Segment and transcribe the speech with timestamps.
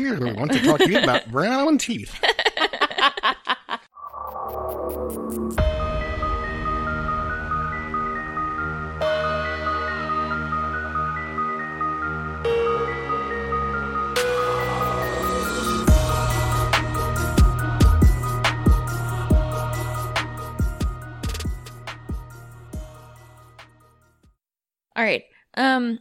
[0.00, 0.26] here.
[0.26, 2.18] I want to talk to you about brown teeth.
[24.96, 25.24] All right.
[25.54, 26.00] Um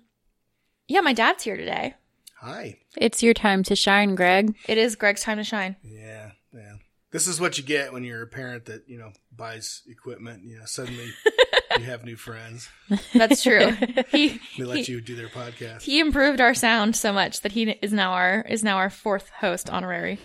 [0.87, 1.95] yeah, my dad's here today.
[2.41, 2.77] Hi.
[2.97, 4.55] It's your time to shine, Greg.
[4.67, 5.75] It is Greg's time to shine.
[5.83, 6.73] Yeah, yeah.
[7.11, 10.43] This is what you get when you're a parent that you know buys equipment.
[10.45, 11.09] You know, suddenly
[11.77, 12.69] you have new friends.
[13.13, 13.71] That's true.
[14.11, 15.81] he They let he, you do their podcast.
[15.81, 19.29] he improved our sound so much that he is now our is now our fourth
[19.39, 20.19] host honorary.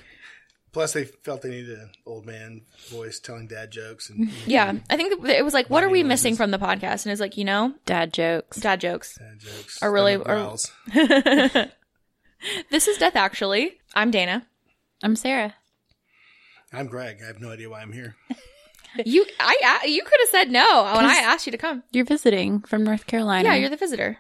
[0.72, 4.10] Plus, they felt they needed an old man voice telling dad jokes.
[4.10, 6.38] And Yeah, I think it was like, what are we Money missing noises.
[6.38, 7.06] from the podcast?
[7.06, 8.56] And it's like, you know, Dad jokes.
[8.58, 9.16] dad jokes.
[9.16, 9.80] dad jokes.
[9.83, 11.69] Are really- stomach are- growls.
[12.70, 13.79] This is Death Actually.
[13.95, 14.47] I'm Dana.
[15.02, 15.55] I'm Sarah.
[16.73, 17.19] I'm Greg.
[17.22, 18.17] I have no idea why I'm here.
[19.05, 21.83] You, I, I you could have said no when I asked you to come.
[21.91, 23.48] You're visiting from North Carolina.
[23.48, 24.19] Yeah, you're the visitor.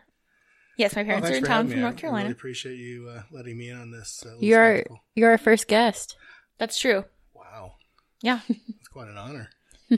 [0.76, 1.82] Yes, my Well, parents are in town from me.
[1.82, 2.24] North I- I Carolina.
[2.24, 4.24] really appreciate you uh, letting me in on this.
[4.26, 5.00] Uh, you're spectacle.
[5.14, 6.16] you're our first guest.
[6.58, 7.04] That's true.
[7.34, 7.74] Wow,
[8.20, 8.40] Yeah.
[8.48, 9.48] it's quite an honor.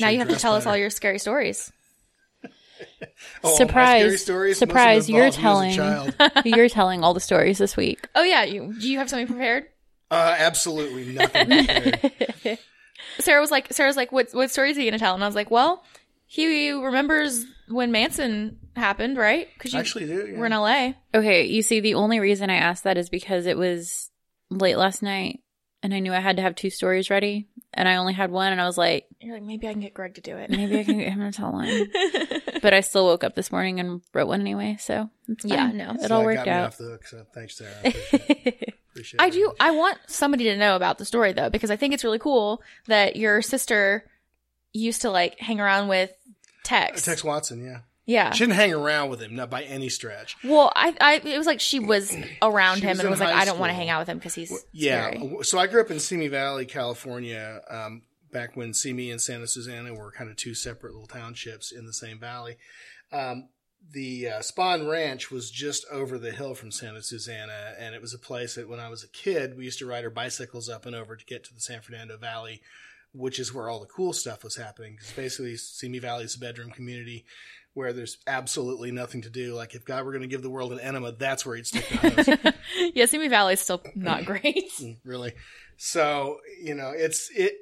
[0.00, 1.72] now you have to dressed tell us all your scary stories.
[3.44, 4.22] Oh, Surprise.
[4.22, 4.60] stories?
[4.60, 6.14] Most of them Surprise, you're involved me as a telling.
[6.16, 6.44] child.
[6.44, 8.08] you're telling all the stories this week.
[8.14, 9.66] Oh yeah, you do you have something prepared?
[10.10, 12.58] Uh, absolutely nothing.
[13.18, 15.14] Sarah was like, Sarah's like, what what stories are you gonna tell?
[15.14, 15.84] And I was like, well,
[16.26, 19.48] he remembers when Manson happened, right?
[19.54, 20.38] Because you Actually, do yeah.
[20.38, 20.96] were in L.A.
[21.14, 24.10] Okay, you see, the only reason I asked that is because it was
[24.50, 25.40] late last night,
[25.82, 28.52] and I knew I had to have two stories ready, and I only had one,
[28.52, 30.50] and I was like, You're like, maybe I can get Greg to do it.
[30.50, 31.88] maybe I can get him to tell one.
[32.62, 35.76] But I still woke up this morning and wrote one anyway, so it's Yeah, fine.
[35.78, 35.96] no.
[36.00, 36.66] it all worked out.
[36.68, 37.72] off the hook, so thanks, Sarah.
[37.84, 38.74] I appreciate it.
[38.92, 39.52] Appreciate I do.
[39.58, 42.62] I want somebody to know about the story though, because I think it's really cool
[42.86, 44.04] that your sister
[44.74, 46.12] used to like hang around with
[46.62, 47.04] Tex.
[47.04, 47.78] Tex Watson, yeah.
[48.04, 48.32] Yeah.
[48.32, 50.36] She didn't hang around with him, not by any stretch.
[50.42, 53.20] Well, I, I, it was like she was around She him was and in was
[53.20, 53.80] like, high I don't want to school.
[53.80, 55.10] hang out with him because he's Yeah.
[55.10, 55.36] scary.
[55.42, 58.02] So I grew up in Simi Valley, California, um,
[58.32, 61.92] back when Simi and Santa Susana were kind of two separate little townships in the
[61.92, 62.56] same valley.
[63.12, 63.48] Um,
[63.90, 68.14] the uh, Spahn Ranch was just over the hill from Santa Susana, and it was
[68.14, 70.86] a place that when I was a kid, we used to ride our bicycles up
[70.86, 72.62] and over to get to the San Fernando Valley,
[73.12, 74.92] which is where all the cool stuff was happening.
[74.94, 77.24] Because basically, Simi Valley is a bedroom community
[77.74, 79.54] where there's absolutely nothing to do.
[79.54, 81.88] Like if God were going to give the world an enema, that's where he'd stick
[81.88, 81.96] the
[82.44, 82.92] hose.
[82.94, 84.26] yeah, Simi Valley is still not mm.
[84.26, 84.70] great.
[84.80, 85.32] Mm, really.
[85.76, 87.54] So you know, it's it.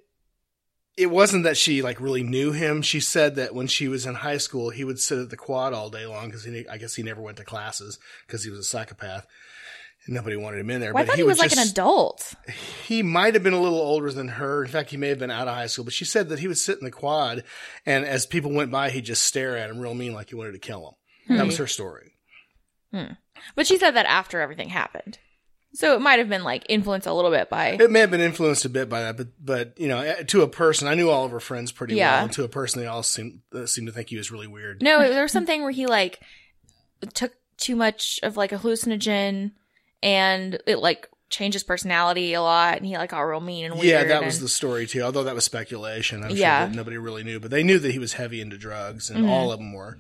[0.97, 2.83] It wasn't that she like really knew him.
[2.83, 5.73] She said that when she was in high school, he would sit at the quad
[5.73, 8.59] all day long because he I guess he never went to classes because he was
[8.59, 9.27] a psychopath.
[10.09, 10.93] Nobody wanted him in there.
[10.95, 12.35] Well, I thought he, would was like an adult.
[12.87, 14.65] He might have been a little older than her.
[14.65, 15.85] In fact, he may have been out of high school.
[15.85, 17.45] But she said that he would sit in the quad,
[17.85, 20.53] and as people went by, he'd just stare at him real mean, like he wanted
[20.53, 20.97] to kill
[21.29, 21.37] him.
[21.37, 22.15] That was her story.
[22.93, 25.19] But she said that after everything happened.
[25.73, 27.77] So it might have been like influenced a little bit by.
[27.81, 30.43] It may have been influenced a bit by that, but but you know, eh, to
[30.43, 32.15] a person, I knew all of her friends pretty Yeah.
[32.17, 34.49] well, and to a person, they all seemed uh, seemed to think he was really
[34.49, 34.83] weird.
[34.83, 36.19] No, there was something where he like
[37.15, 39.53] took too much of like a hallucinogen
[40.03, 43.75] and it like changed his personality a lot and he like got real mean and
[43.75, 43.85] weird.
[43.87, 45.03] yeah, that was and- the story too.
[45.03, 46.63] Although that was speculation, I'm Yeah.
[46.65, 49.29] sure that nobody really knew, but they knew that he was heavy into drugs, and
[49.29, 49.99] all of them were.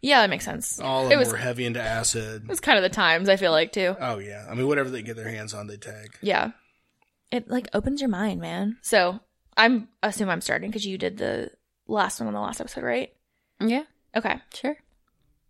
[0.00, 0.80] Yeah, that makes sense.
[0.80, 1.06] All of Mm-hmm.
[1.06, 2.42] It them was- were heavy into acid.
[2.42, 3.94] It was kind of the times, I feel like, too.
[4.00, 6.18] Oh yeah, I mean, whatever they get their hands on, they take.
[6.20, 6.50] Yeah.
[7.30, 8.78] It like opens your mind, man.
[8.82, 9.20] So
[9.56, 11.50] I'm assume I'm starting because you did the
[11.86, 13.12] last one on the last episode, right?
[13.60, 13.84] Yeah,
[14.16, 14.36] Okay.
[14.54, 14.76] sure.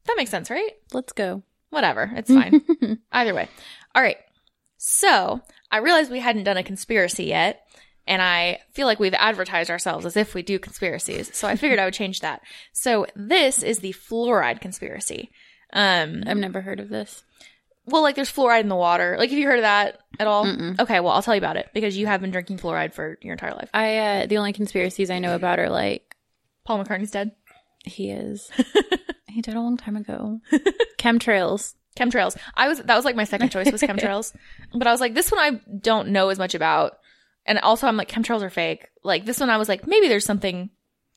[0.05, 0.73] That makes sense, right?
[0.93, 1.43] Let's go.
[1.71, 2.13] Whatever.
[2.15, 2.61] It's fine.
[3.13, 3.49] Either way.
[3.95, 4.19] All right.
[4.79, 7.61] So I realized we hadn't done a conspiracy yet.
[8.05, 11.31] And I feel like we've advertised ourselves as if we do conspiracies.
[11.37, 12.43] So I figured I would change that.
[12.73, 15.31] So this is the fluoride conspiracy.
[15.73, 17.23] Um, I've never heard of this.
[17.87, 19.15] well, like there's fluoride in the water.
[19.19, 20.45] Like, have you heard of that at all?
[20.47, 20.81] Mm-mm.
[20.81, 20.99] Okay.
[20.99, 23.55] Well, I'll tell you about it because you have been drinking fluoride for your entire
[23.55, 23.71] life.
[23.73, 26.17] I uh the only conspiracies I know about are like
[26.65, 27.31] Paul McCartney's dead.
[27.85, 28.51] he is
[29.29, 30.41] he died a long time ago.
[30.99, 31.75] Chemtrails.
[31.99, 32.37] Chemtrails.
[32.55, 34.35] I was that was like my second choice was chemtrails,
[34.75, 36.99] but I was like this one I don't know as much about,
[37.47, 38.89] and also I'm like chemtrails are fake.
[39.03, 40.71] Like this one I was like maybe there's something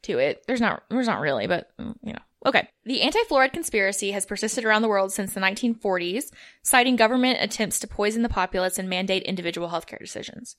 [0.06, 0.44] to it.
[0.48, 0.84] There's not.
[0.90, 2.20] There's not really, but mm, you know.
[2.46, 2.68] Okay.
[2.86, 6.26] The anti-fluoride conspiracy has persisted around the world since the 1940s,
[6.62, 10.56] citing government attempts to poison the populace and mandate individual healthcare decisions.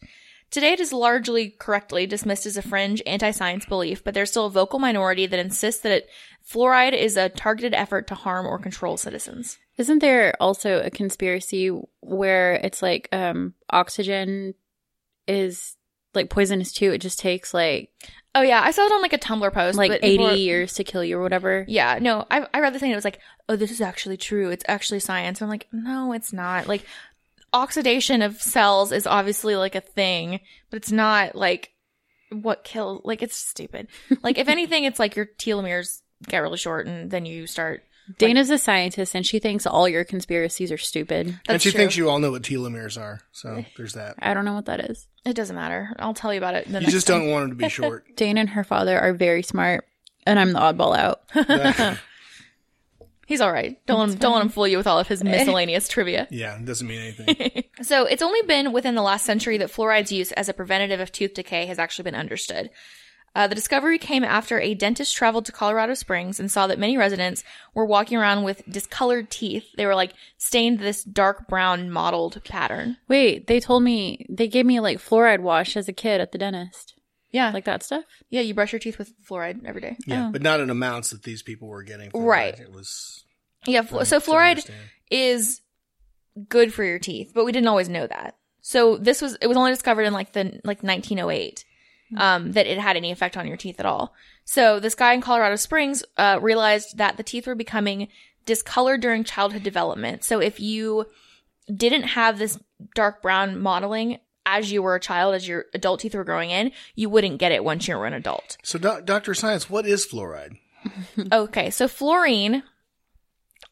[0.51, 4.51] Today, it is largely correctly dismissed as a fringe anti-science belief, but there's still a
[4.51, 6.09] vocal minority that insists that it,
[6.49, 9.59] fluoride is a targeted effort to harm or control citizens.
[9.79, 11.69] Isn't there also a conspiracy
[12.01, 14.55] where it's like um oxygen
[15.27, 15.77] is
[16.15, 16.93] like poisonous too?
[16.93, 17.91] It just takes like
[18.37, 19.79] Oh yeah, I saw it on like a Tumblr post.
[19.79, 21.65] like eighty years to kill you or whatever.
[21.67, 22.91] Yeah, no, I I read the thing.
[22.91, 23.19] It was like,
[23.49, 24.51] oh, this is actually true.
[24.51, 25.41] It's actually science.
[25.41, 26.67] I'm like, no, it's not.
[26.67, 26.85] Like,
[27.55, 31.73] oxidation of cells is obviously like a thing, but it's not like
[32.31, 33.01] what kills.
[33.07, 33.89] Like, it's stupid.
[34.23, 37.85] like, if anything, it's like your telomeres get really short, and then you start.
[38.19, 41.27] Dana's a scientist and she thinks all your conspiracies are stupid.
[41.27, 41.79] and That's she true.
[41.81, 43.21] thinks you all know what telomeres are.
[43.33, 44.15] So there's that.
[44.21, 45.07] I don't know what that is.
[45.25, 45.91] It doesn't matter.
[45.99, 46.67] I'll tell you about it.
[46.67, 47.21] The You next just time.
[47.23, 48.05] don't want them to be short.
[48.17, 49.87] Dana and her father are very smart,
[50.25, 51.23] and I'm the oddball out.
[53.27, 53.85] He's all right.
[53.87, 56.29] Don't let him, don't let him fool you with all of his miscellaneous trivia.
[56.31, 57.65] yeah, it doesn't mean anything.
[57.83, 61.11] So it's only been within the last century that fluoride's use as a preventative of
[61.11, 62.71] tooth decay has actually been understood.
[63.37, 66.97] Uh, the discovery came after a dentist traveled to Colorado Springs and saw that many
[66.97, 67.45] residents
[67.75, 69.67] were walking around with discolored teeth.
[69.77, 72.97] They were like stained this dark brown mottled pattern.
[73.09, 76.39] Wait, they told me they gave me like fluoride wash as a kid at the
[76.39, 76.95] dentist.
[77.31, 78.05] Yeah, Like that stuff?
[78.31, 79.99] yeah, you brush your teeth with fluoride every day.
[80.07, 80.33] Yeah, Oh.
[80.33, 82.11] but not in amounts that these people were getting.
[82.13, 82.27] fluoride.
[82.27, 82.59] Right.
[82.59, 83.25] It was
[83.67, 84.67] Yeah, flu- so fluoride
[85.11, 85.61] is
[86.49, 88.37] good for your teeth, but we didn't always know that.
[88.63, 91.65] So this was it was only discovered in like the like 1908
[92.17, 94.15] um, that it had any effect on your teeth at all.
[94.45, 98.09] So this guy in Colorado Springs uh, realized that the teeth were becoming
[98.45, 100.23] discolored during childhood development.
[100.23, 101.07] So if you
[101.75, 102.59] didn't have this
[102.95, 106.71] dark brown mottling as you were a child, as your adult teeth were growing in,
[106.95, 108.57] you wouldn't get it once you were an adult.
[108.63, 110.59] So, doc- Doctor Science, what is fluoride?
[111.33, 112.63] Okay, so fluorine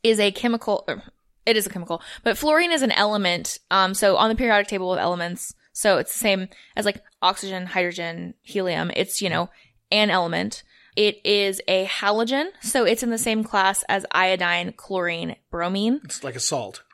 [0.03, 0.85] is a chemical.
[0.89, 1.05] er,
[1.47, 3.59] It is a chemical, but fluorine is an element.
[3.71, 7.67] Um, so on the periodic table of elements, so it's the same as like oxygen,
[7.67, 8.91] hydrogen, helium.
[8.97, 9.51] It's you know
[9.91, 10.63] an element.
[10.97, 16.01] It is a halogen, so it's in the same class as iodine, chlorine, bromine.
[16.05, 16.85] It's like a salt.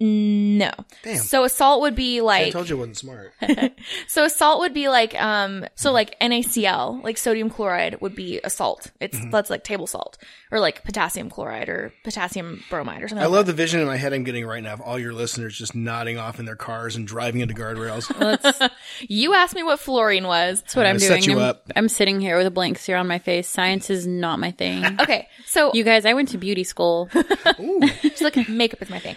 [0.00, 0.70] No.
[1.02, 1.18] Damn.
[1.18, 2.46] So a salt would be like.
[2.46, 3.32] I told you I wasn't smart.
[4.08, 8.40] so a salt would be like um so like NaCl, like sodium chloride would be
[8.42, 8.90] a salt.
[9.00, 9.30] It's Mm-hmm.
[9.30, 10.16] that's like table salt
[10.50, 13.22] or like potassium chloride or potassium bromide or something.
[13.22, 15.12] I like love the vision in my head I'm getting right now of all your
[15.12, 18.08] listeners just nodding off in their cars and driving into guardrails.
[18.42, 18.72] That's, that.
[19.00, 20.62] You asked me what fluorine was.
[20.62, 21.36] that's what I'm I'm gonna set doing.
[21.36, 21.70] you I'm, up.
[21.76, 23.48] I'm sitting here with a blank stare on my face.
[23.48, 24.84] Science is not my thing.
[25.00, 27.08] Okay, so you guys, I went to beauty school.
[27.60, 29.16] Ooh, just like makeup is my thing.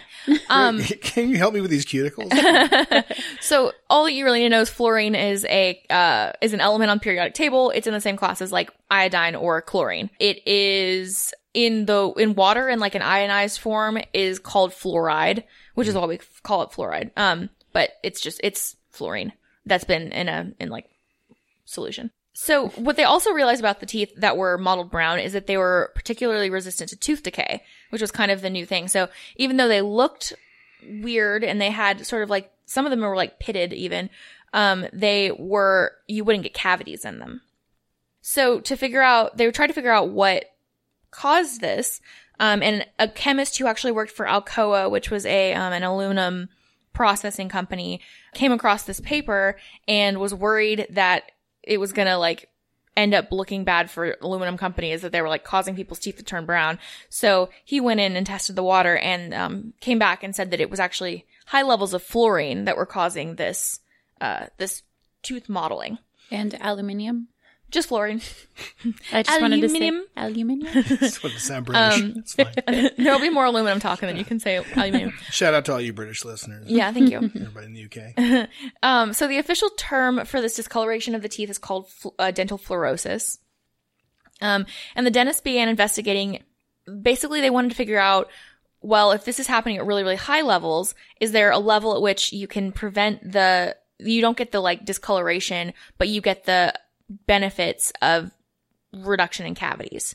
[0.50, 2.32] Um, can you help me with these cuticles?
[3.40, 6.60] so all that you really need to know is fluorine is a uh, is an
[6.60, 7.70] element on periodic table.
[7.70, 10.10] It's in the same class as like iodine or chlorine.
[10.18, 15.44] It is in the in water in like an ionized form is called fluoride,
[15.74, 17.10] which is why we call it fluoride.
[17.16, 19.32] Um, but it's just it's fluorine
[19.66, 20.86] that's been in a in like
[21.64, 22.10] solution.
[22.36, 25.56] So what they also realized about the teeth that were mottled brown is that they
[25.56, 28.88] were particularly resistant to tooth decay, which was kind of the new thing.
[28.88, 30.32] So even though they looked
[30.88, 34.10] weird and they had sort of like some of them were like pitted even,
[34.52, 37.42] um, they were you wouldn't get cavities in them.
[38.20, 40.46] So to figure out, they try to figure out what
[41.10, 42.00] caused this.
[42.40, 46.48] Um, and a chemist who actually worked for Alcoa, which was a um, an aluminum
[46.92, 48.00] processing company,
[48.32, 49.56] came across this paper
[49.86, 51.30] and was worried that
[51.62, 52.48] it was gonna like
[52.96, 56.22] end up looking bad for aluminum companies that they were like causing people's teeth to
[56.22, 56.78] turn brown.
[57.08, 60.60] So he went in and tested the water and um, came back and said that
[60.60, 63.80] it was actually high levels of fluorine that were causing this
[64.20, 64.82] uh, this
[65.22, 65.98] tooth mottling.
[66.30, 67.28] and aluminium.
[67.74, 68.20] Just fluorine.
[69.12, 70.06] I just wanted to say Aluminium?
[70.16, 70.72] aluminium.
[71.00, 72.00] That's what it sound British.
[72.02, 72.90] Um, It's fine.
[72.96, 75.10] There'll be more aluminum talk and then you can say aluminum.
[75.32, 76.66] Shout out to all you British listeners.
[76.68, 77.16] Yeah, thank you.
[77.34, 78.48] Everybody in the UK.
[78.84, 82.30] Um, so the official term for this discoloration of the teeth is called fl- uh,
[82.30, 83.38] dental fluorosis.
[84.40, 86.44] Um, and the dentist began investigating.
[87.02, 88.30] Basically, they wanted to figure out,
[88.82, 92.02] well, if this is happening at really, really high levels, is there a level at
[92.02, 96.72] which you can prevent the, you don't get the like discoloration, but you get the
[97.08, 98.30] benefits of
[98.92, 100.14] reduction in cavities.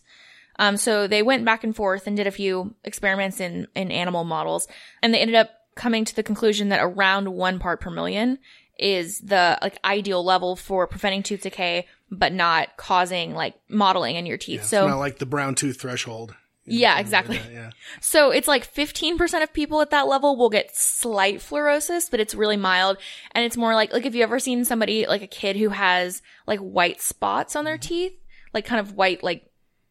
[0.57, 4.25] Um, so they went back and forth and did a few experiments in, in animal
[4.25, 4.67] models,
[5.01, 8.37] and they ended up coming to the conclusion that around one part per million
[8.77, 14.25] is the like ideal level for preventing tooth decay, but not causing like mottling in
[14.25, 14.61] your teeth.
[14.61, 16.35] It's so not like the brown tooth threshold.
[16.69, 17.37] Yeah, exactly.
[17.37, 17.69] That, yeah.
[18.01, 22.35] So it's like 15% of people at that level will get slight fluorosis, but it's
[22.35, 22.97] really mild.
[23.31, 26.21] And it's more like, like if you ever seen somebody, like a kid who has
[26.47, 28.13] like white spots on their teeth,
[28.53, 29.49] like kind of white, like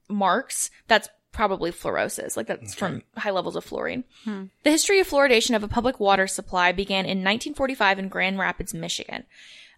[0.09, 2.37] marks, that's probably fluorosis.
[2.37, 4.05] Like that's from high levels of fluorine.
[4.25, 4.45] Hmm.
[4.65, 8.75] The history of fluoridation of a public water supply began in 1945 in Grand Rapids,
[8.75, 9.25] Michigan.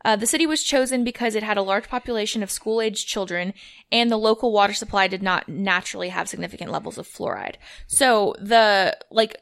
[0.05, 3.53] Uh, the city was chosen because it had a large population of school aged children
[3.93, 7.57] and the local water supply did not naturally have significant levels of fluoride.
[7.87, 9.37] So the, like,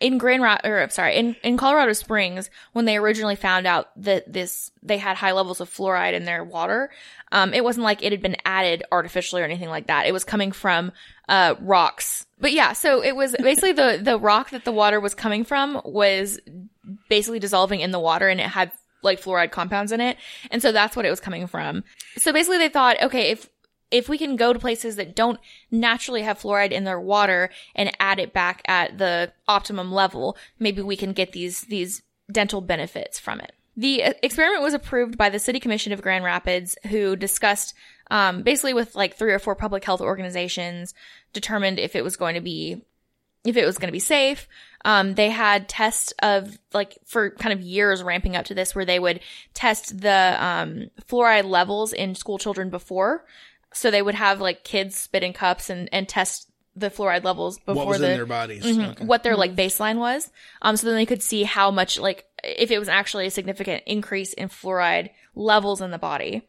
[0.00, 4.32] in Grand Ra- or sorry, in, in Colorado Springs, when they originally found out that
[4.32, 6.90] this, they had high levels of fluoride in their water,
[7.32, 10.06] um, it wasn't like it had been added artificially or anything like that.
[10.06, 10.92] It was coming from,
[11.28, 12.26] uh, rocks.
[12.40, 15.80] But yeah, so it was basically the, the rock that the water was coming from
[15.84, 16.40] was
[17.10, 20.16] basically dissolving in the water and it had like fluoride compounds in it.
[20.50, 21.84] And so that's what it was coming from.
[22.16, 23.48] So basically they thought, okay, if,
[23.90, 25.40] if we can go to places that don't
[25.70, 30.82] naturally have fluoride in their water and add it back at the optimum level, maybe
[30.82, 33.52] we can get these, these dental benefits from it.
[33.76, 37.74] The uh, experiment was approved by the City Commission of Grand Rapids, who discussed,
[38.10, 40.92] um, basically with like three or four public health organizations,
[41.32, 42.82] determined if it was going to be,
[43.44, 44.46] if it was going to be safe.
[44.84, 48.84] Um, they had tests of like for kind of years ramping up to this where
[48.86, 49.20] they would
[49.54, 53.24] test the, um, fluoride levels in school children before.
[53.72, 57.58] So they would have like kids spit in cups and, and test the fluoride levels
[57.58, 58.64] before what was the in their bodies?
[58.64, 59.04] Mhm, Okay.
[59.04, 60.30] what their like baseline was.
[60.62, 63.82] Um, so then they could see how much like if it was actually a significant
[63.86, 66.46] increase in fluoride levels in the body,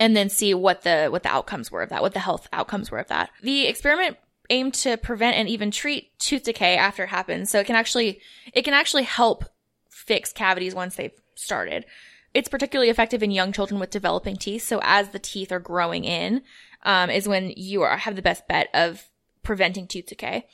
[0.00, 2.90] and then see what the what the outcomes were of that, what the health outcomes
[2.90, 3.30] were of that.
[3.42, 4.18] The experiment
[4.50, 8.20] aimed to prevent and even treat tooth decay after it happens, so it can actually
[8.52, 9.44] it can actually help
[9.90, 11.84] fix cavities once they've started.
[12.32, 14.64] It's particularly effective in young children with developing teeth.
[14.64, 16.42] So as the teeth are growing in,
[16.82, 19.08] um, is when you are, have the best bet of
[19.42, 20.46] preventing tooth decay.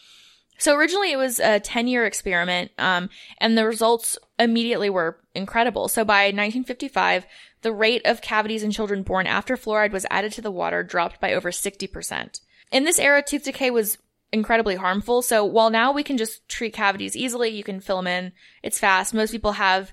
[0.59, 5.89] So originally it was a 10 year experiment, um, and the results immediately were incredible.
[5.89, 7.25] So by 1955,
[7.63, 11.19] the rate of cavities in children born after fluoride was added to the water dropped
[11.19, 12.41] by over 60%.
[12.71, 13.99] In this era, tooth decay was
[14.33, 15.23] incredibly harmful.
[15.23, 18.79] So while now we can just treat cavities easily, you can fill them in, it's
[18.79, 19.13] fast.
[19.13, 19.93] Most people have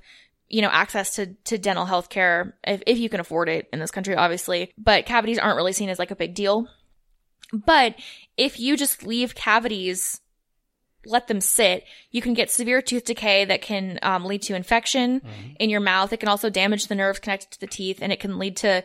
[0.49, 3.79] you know, access to, to dental health care if, if you can afford it in
[3.79, 4.71] this country, obviously.
[4.77, 6.67] But cavities aren't really seen as like a big deal.
[7.53, 7.95] But
[8.35, 10.21] if you just leave cavities,
[11.05, 15.21] let them sit, you can get severe tooth decay that can um, lead to infection
[15.59, 16.11] in your mouth.
[16.11, 18.83] It can also damage the nerves connected to the teeth and it can lead to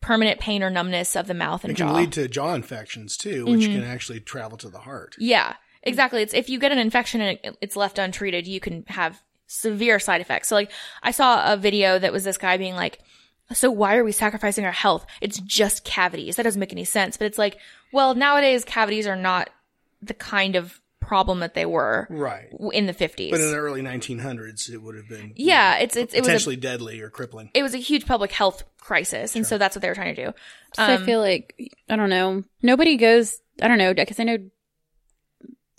[0.00, 1.94] permanent pain or numbness of the mouth and It can jaw.
[1.94, 3.80] lead to jaw infections too, which Mm-hmm.
[3.80, 5.14] can actually travel to the heart.
[5.18, 6.22] Yeah, exactly.
[6.22, 9.98] It's if you get an infection and it, it's left untreated, you can have severe
[9.98, 10.48] side effects.
[10.48, 10.70] So like
[11.02, 13.00] I saw a video that was this guy being like,
[13.52, 15.04] so why are we sacrificing our health?
[15.20, 16.36] It's just cavities.
[16.36, 17.16] That doesn't make any sense.
[17.16, 17.58] But it's like,
[17.92, 19.50] well, nowadays cavities are not
[20.00, 22.48] the kind of problem that they were Right.
[22.72, 23.30] in the 50s.
[23.32, 26.30] But in the early 1900s, it would have been yeah, it's it's it was a,
[26.30, 27.50] potentially deadly or crippling.
[27.52, 30.24] it was a huge public health crisis, and so that's what they were trying to
[30.26, 30.32] do.
[30.74, 31.54] So I Um, feel like
[31.88, 32.44] I don't know.
[32.62, 33.38] Nobody goes.
[33.60, 34.38] I don't know because I know.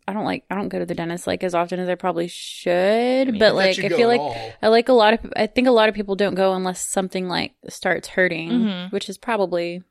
[0.07, 0.43] I don't like.
[0.49, 3.33] I don't go to the dentist like as often as I probably should.
[3.33, 4.35] but That like, I feel like all.
[4.61, 5.31] I like a lot of.
[5.35, 8.91] I think a lot of people don't go unless something like starts hurting, Mhm.
[8.91, 9.83] which is probably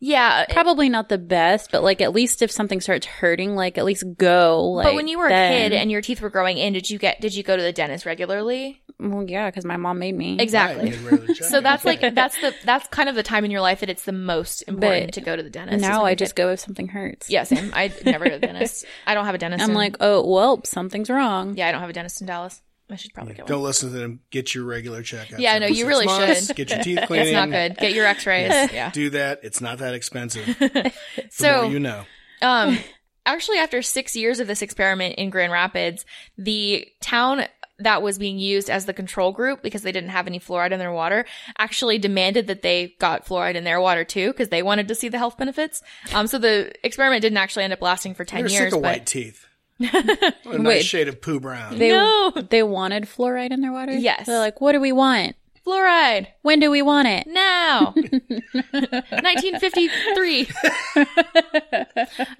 [0.00, 1.70] Yeah, probably not the best.
[1.70, 4.64] But like, at least if something starts hurting, like at least go.
[4.70, 6.98] Like, but when you were a kid and your teeth were growing in, did you
[6.98, 8.82] get did you go to the dentist regularly?
[8.98, 10.90] well, yeah, because my mom made me Exactly.
[10.90, 13.50] Right, you regularly check So that's like that's the that's kind of the time in
[13.50, 15.80] your life that it's the most important But to go to the dentist.
[15.80, 17.30] Now I just go if something hurts.
[17.30, 17.70] yeah, same.
[17.74, 18.84] I never go to the dentist.
[19.06, 19.62] I don't have a dentist.
[19.64, 21.56] I'm in- like, oh well, something's wrong.
[21.56, 22.60] yeah, I don't have a dentist in Dallas.
[22.90, 23.48] I should probably get one.
[23.48, 24.20] Don't listen to them.
[24.30, 25.38] Get your regular checkup.
[25.38, 26.46] Yeah, no, every you really months.
[26.46, 26.56] should.
[26.56, 27.24] Get your teeth cleaned.
[27.28, 27.76] It's not good.
[27.76, 28.50] Get your X-rays.
[28.72, 28.90] yeah.
[28.90, 29.40] Do that.
[29.42, 30.46] It's not that expensive.
[30.58, 30.92] The
[31.30, 32.04] So more you know.
[32.42, 32.78] Um,
[33.26, 36.04] actually, after six years of this experiment in Grand Rapids,
[36.38, 37.44] the town
[37.78, 40.78] that was being used as the control group because they didn't have any fluoride in
[40.78, 41.24] their water
[41.58, 45.08] actually demanded that they got fluoride in their water too because they wanted to see
[45.08, 45.82] the health benefits.
[46.12, 48.64] Um, so the experiment didn't actually end up lasting for 10 They're years.
[48.64, 49.46] sick of but white teeth.
[49.80, 50.82] A nice Wait.
[50.84, 51.78] shade of poo brown.
[51.78, 52.32] They No.
[52.50, 53.92] they wanted fluoride in their water.
[53.92, 54.26] Yes.
[54.26, 55.36] They're like, what do we want?
[55.66, 57.26] fluoride When do we want it?
[57.26, 60.40] now 1953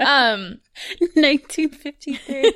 [0.00, 0.58] um
[1.14, 2.52] 1953.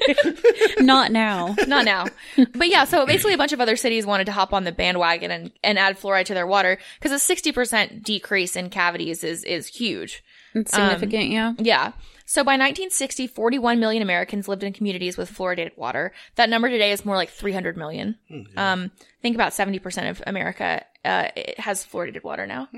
[0.80, 1.54] Not now.
[1.66, 2.06] not now.
[2.54, 5.30] But yeah, so basically a bunch of other cities wanted to hop on the bandwagon
[5.30, 9.66] and, and add fluoride to their water because a 60% decrease in cavities is, is
[9.66, 10.24] huge.
[10.54, 11.52] It's significant, yeah.
[11.58, 11.92] Yeah.
[12.26, 16.12] So by 1960, 41 million Americans lived in communities with fluoridated water.
[16.36, 18.16] That number today is more like 300 million.
[18.56, 18.90] Um,
[19.22, 22.68] think about 70% of America, uh, it has fluoridated water now.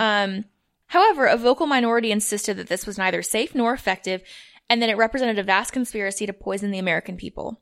[0.00, 0.44] Um,
[0.86, 4.22] however, a vocal minority insisted that this was neither safe nor effective
[4.68, 7.60] and that it represented a vast conspiracy to poison the American people.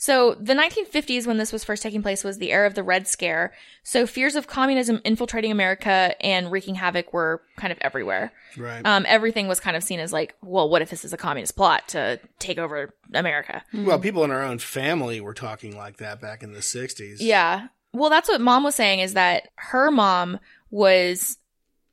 [0.00, 3.06] So the 1950s, when this was first taking place, was the era of the Red
[3.06, 3.52] Scare.
[3.82, 8.32] So fears of communism infiltrating America and wreaking havoc were kind of everywhere.
[8.56, 8.80] Right.
[8.86, 11.54] Um, everything was kind of seen as like, well, what if this is a communist
[11.54, 13.62] plot to take over America?
[13.74, 17.18] well, people in our own family were talking like that back in the 60s.
[17.20, 17.68] Yeah.
[17.92, 20.40] Well, that's what mom was saying is that her mom
[20.70, 21.36] was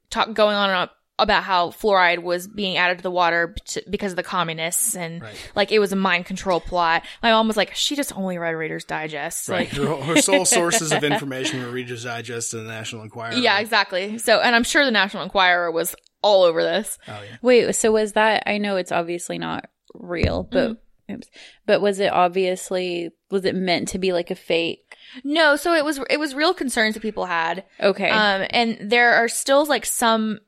[0.10, 3.81] talk, going on and on about how fluoride was being added to the water t-
[3.89, 5.51] because of the communists and Right.
[5.55, 7.03] like it was a mind control plot.
[7.24, 9.50] My mom was like, she just only read Reader's Digest.
[9.50, 9.71] Right.
[9.74, 13.33] Like, Her, her sole sources of information were Reader's Digest and the National Enquirer.
[13.33, 14.17] yeah, exactly.
[14.19, 16.97] So, and I'm sure the National Enquirer was all over this.
[17.07, 17.38] Oh yeah.
[17.41, 18.43] Wait, so was that?
[18.45, 20.71] I know it's obviously not real, but
[21.09, 21.13] Mm-hmm.
[21.15, 21.29] oops,
[21.65, 24.95] but was it obviously was it meant to be like a fake?
[25.24, 27.63] No, so it was it was real concerns that people had.
[27.79, 30.39] Okay, Um, and there are still like some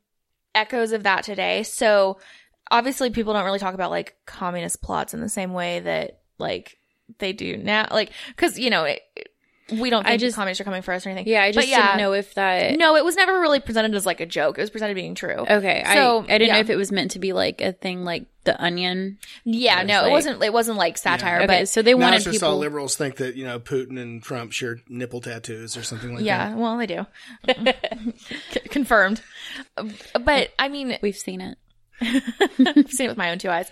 [0.55, 1.63] echoes of that today.
[1.63, 2.19] So
[2.71, 6.77] obviously people don't really talk about like communist plots in the same way that like
[7.19, 7.87] they do now.
[7.91, 9.01] Like, cause you know, it,
[9.71, 11.31] we don't I think just- the communists are coming for us or anything.
[11.31, 12.75] yeah, I But just yeah, didn't know if that.
[12.77, 14.57] No, it was never really presented as like a joke.
[14.57, 15.45] It was presented being true.
[15.49, 16.53] Okay, So, I I didn't yeah.
[16.53, 19.17] know if it was meant to be like a thing like the Onion.
[19.43, 22.15] Yeah, no, like- it wasn't, it wasn't like satire, Okay, but so they Now wanted
[22.17, 22.59] it's just all people.
[22.59, 26.49] liberals think that you know Putin and Trump share nipple tattoos or something like yeah,
[26.49, 26.57] that.
[26.57, 27.05] Yeah, well, they do.
[28.51, 29.21] C- confirmed.
[29.75, 31.57] But I mean, We've seen it.
[32.01, 33.69] I've seen it with my own two eyes.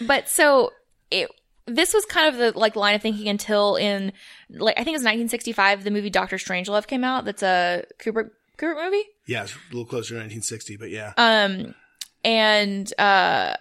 [0.00, 0.72] but so
[1.10, 1.28] it
[1.66, 4.12] this was kind of the like line of thinking until in
[4.50, 7.24] like I think it was 1965 the movie Doctor Strangelove came out.
[7.24, 9.04] That's a Kubrick Kubrick movie.
[9.26, 11.12] Yeah, it's a little closer to 1960, but yeah.
[11.16, 11.74] Um
[12.22, 13.56] and uh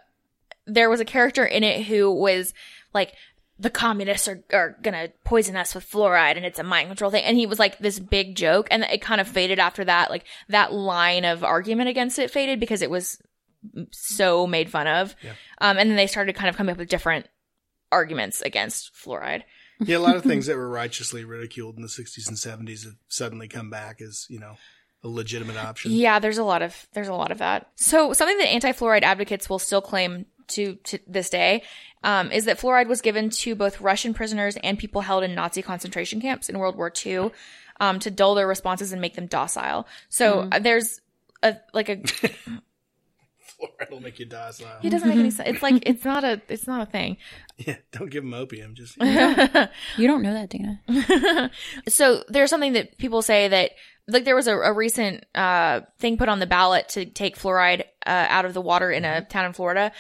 [0.66, 2.54] there was a character in it who was
[2.94, 3.14] like
[3.60, 7.24] the communists are, are gonna poison us with fluoride and it's a mind control thing.
[7.24, 10.10] And he was like this big joke and it kind of faded after that.
[10.10, 13.22] Like that line of argument against it faded because it was
[13.92, 15.16] so made fun of.
[15.24, 15.32] Yeah.
[15.62, 17.28] Um, and then they started kind of coming up with different
[17.94, 19.44] arguments against fluoride.
[19.86, 22.94] Yeah, a lot of things that were righteously ridiculed in the 60s and 70s have
[23.10, 24.56] suddenly come back as, you know,
[25.04, 25.92] a legitimate option.
[25.92, 27.70] Yeah, there's a lot of there's a lot of that.
[27.76, 31.64] So something that anti-fluoride advocates will still claim to to this day
[32.04, 35.62] um, is that fluoride was given to both Russian prisoners and people held in Nazi
[35.62, 37.32] concentration camps in World War II
[37.80, 39.88] um, to dull their responses and make them docile.
[40.10, 41.02] So uh, there's
[41.42, 42.02] a like a
[43.80, 44.80] Fluoride will make you die docile.
[44.84, 45.50] it doesn't make any sense.
[45.50, 47.18] It's like it's not a it's not a thing.
[47.58, 48.74] Yeah, don't give them opium.
[48.74, 48.98] Just
[49.98, 51.52] You don't know that, Dana.
[51.88, 53.72] so there's something that people say that
[54.08, 57.82] like there was a, a recent uh, thing put on the ballot to take fluoride
[58.06, 59.92] uh, out of the water in a town in Florida,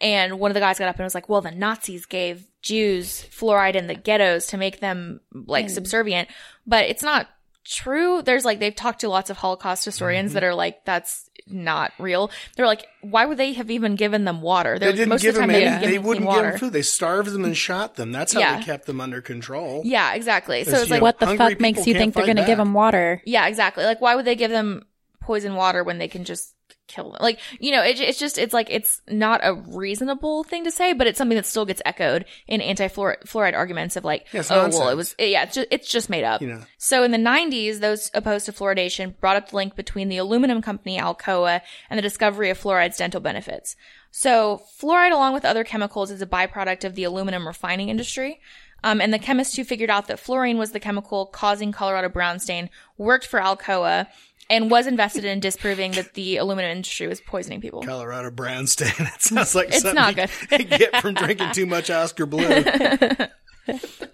[0.00, 3.22] and one of the guys got up and was like, "Well, the Nazis gave Jews
[3.30, 6.28] fluoride in the ghettos to make them like subservient,"
[6.66, 7.28] but it's not
[7.64, 8.22] true.
[8.22, 10.34] There's like they've talked to lots of Holocaust historians mm-hmm.
[10.34, 14.42] that are like, "That's not real." They're like, "Why would they have even given them
[14.42, 15.70] water?" they They're, didn't most give of the them time they any.
[15.70, 16.50] didn't give They them wouldn't give water.
[16.50, 16.72] them food.
[16.72, 18.12] They starved them and shot them.
[18.12, 18.58] That's how Yeah.
[18.58, 19.82] they kept them under control.
[19.84, 20.64] Yeah, exactly.
[20.64, 22.74] So it's like know, What the fuck makes you think they're going to give them
[22.74, 23.22] water?
[23.24, 23.84] Yeah, exactly.
[23.84, 24.86] Like, why would they give them
[25.20, 26.54] poison water when they can just
[26.90, 27.18] kill them?
[27.20, 30.92] Like, you know, it, it's just, it's like, it's not a reasonable thing to say,
[30.92, 34.88] but it's something that still gets echoed in anti-fluoride arguments of like, Yeah, oh, well,
[34.88, 36.42] it was, yeah, it's just, it's just made up.
[36.42, 36.62] You know.
[36.78, 40.62] So in the 90s, those opposed to fluoridation brought up the link between the aluminum
[40.62, 43.76] company Alcoa and the discovery of fluoride's dental benefits.
[44.10, 48.40] So fluoride, along with other chemicals, is a byproduct of the aluminum refining industry.
[48.82, 52.38] Um, and the chemist who figured out that fluorine was the chemical causing Colorado brown
[52.38, 54.06] stain worked for Alcoa
[54.50, 57.82] and was invested in disproving that the aluminum industry was poisoning people.
[57.82, 58.92] Colorado brown stain.
[58.98, 60.16] That sounds like It's something not
[60.50, 60.68] you good.
[60.68, 62.64] get from drinking too much Oskar Blue.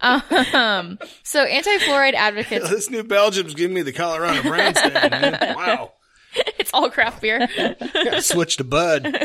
[0.03, 4.93] Um, so anti-fluoride advocates, this New Belgium's giving me the Colorado brown stain.
[4.93, 5.57] Man.
[5.57, 5.93] Wow.
[6.59, 7.49] it's all craft beer.
[7.57, 9.17] Gotta switch to Bud.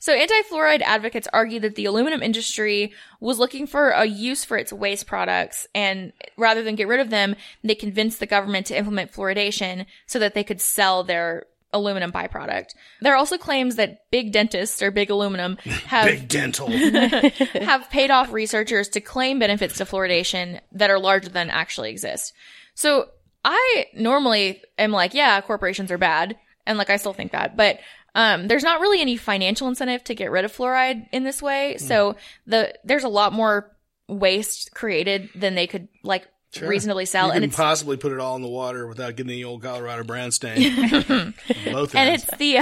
[0.00, 4.72] So anti-fluoride advocates argue that the aluminum industry was looking for a use for its
[4.72, 9.12] waste products and rather than get rid of them, they convinced the government to implement
[9.12, 12.74] fluoridation so that they could sell their aluminum byproduct.
[13.00, 15.56] There are also claims that big dentists or big aluminum
[15.86, 16.68] have Big dental.
[16.70, 22.32] have paid off researchers to claim benefits to fluoridation that are larger than actually exist.
[22.74, 23.08] So
[23.44, 26.36] I normally am like, yeah, corporations are bad.
[26.66, 27.78] And like, I still think that, but,
[28.16, 31.76] um, there's not really any financial incentive to get rid of fluoride in this way.
[31.76, 33.70] So the, there's a lot more
[34.08, 36.68] waste created than they could like Sure.
[36.68, 37.24] reasonably You sell.
[37.26, 40.04] and couldn't it's, possibly put it all in the water without getting the old Colorado
[40.04, 40.56] brown stain.
[41.70, 42.24] Both and ends.
[42.24, 42.58] it's the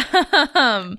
[0.58, 0.98] um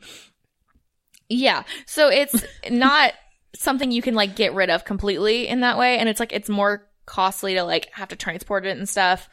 [1.28, 3.14] yeah so it's not
[3.56, 6.48] something you can like get rid of completely in that way and it's like it's
[6.48, 9.28] more costly to like have to transport it and stuff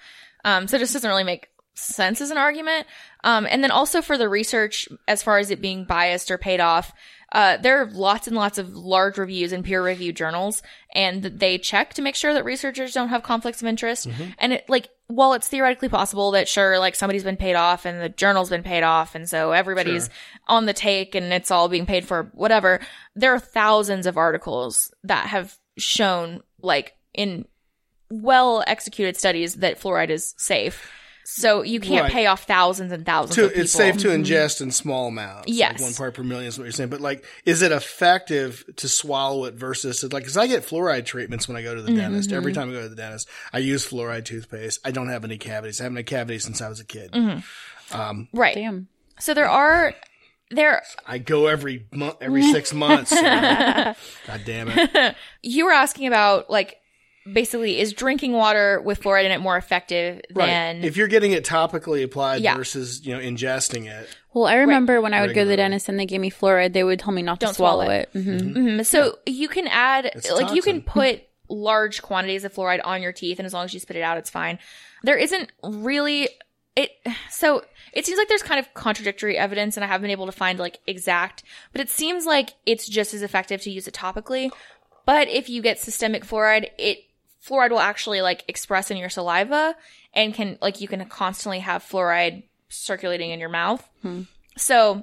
[0.45, 2.87] um so it just doesn't really make sense as an argument
[3.25, 6.61] um and then also for the research as far as it being biased or paid
[6.61, 6.93] off
[7.33, 10.63] uh, there are lots and lots of large reviews in peer reviewed journals
[10.95, 14.07] and they check to make sure that researchers don't have conflicts of interest.
[14.39, 18.03] And it like, while it's theoretically possible that sure, like somebody's been paid off and
[18.03, 19.15] the journal's been paid off.
[19.15, 20.15] And so everybody's Sure.
[20.49, 22.81] on the take and it's all being paid for whatever.
[23.17, 27.47] There are thousands of articles that have shown like in
[28.11, 30.93] well executed studies that fluoride is safe.
[31.25, 32.13] So you can't Right.
[32.13, 33.63] pay off thousands and thousands to, of people.
[33.63, 35.49] it's safe to ingest in small amounts.
[35.49, 35.81] like Yes.
[35.81, 36.91] one part per million is what you're saying.
[36.91, 40.25] But like, is it effective to swallow it versus like?
[40.25, 42.01] Because I get fluoride treatments when I go to the Mm-hmm.
[42.01, 42.33] dentist.
[42.33, 44.81] Every time I go to the dentist, I use fluoride toothpaste.
[44.85, 45.81] I don't have any cavities.
[45.81, 47.13] I haven't had cavities since I was a kid.
[47.13, 48.23] Mm-hmm.
[48.33, 48.55] Right.
[48.55, 48.89] Damn.
[49.21, 49.95] So there are
[50.51, 53.11] there I go every month, every six months.
[53.11, 53.17] so-
[54.27, 55.15] God damn it!
[55.43, 56.77] you were asking about like
[57.31, 60.47] basically is drinking water with fluoride in it more effective Right.
[60.47, 62.57] than If you're getting it topically applied Yeah.
[62.57, 65.89] versus you know ingesting it, Well, I remember when I would go to the dentist
[65.89, 68.09] and they gave me fluoride, they would tell me not to Don't swallow, swallow it.
[68.13, 68.87] hmm Mhm.
[68.87, 73.03] So you can add, It's a like, you can put large quantities of fluoride on
[73.03, 74.59] your teeth, and as long as you spit it out, it's fine.
[75.03, 76.29] There isn't really
[76.77, 76.91] it.
[77.31, 80.33] So it seems like there's kind of contradictory evidence, and I haven't been able to
[80.33, 84.51] find like exact, but it seems like it's just as effective to use it topically.
[85.05, 87.05] But if you get systemic fluoride, it
[87.47, 89.75] fluoride will actually like express in your saliva
[90.15, 93.87] and can like you can constantly have fluoride circulating in your mouth.
[94.57, 95.03] So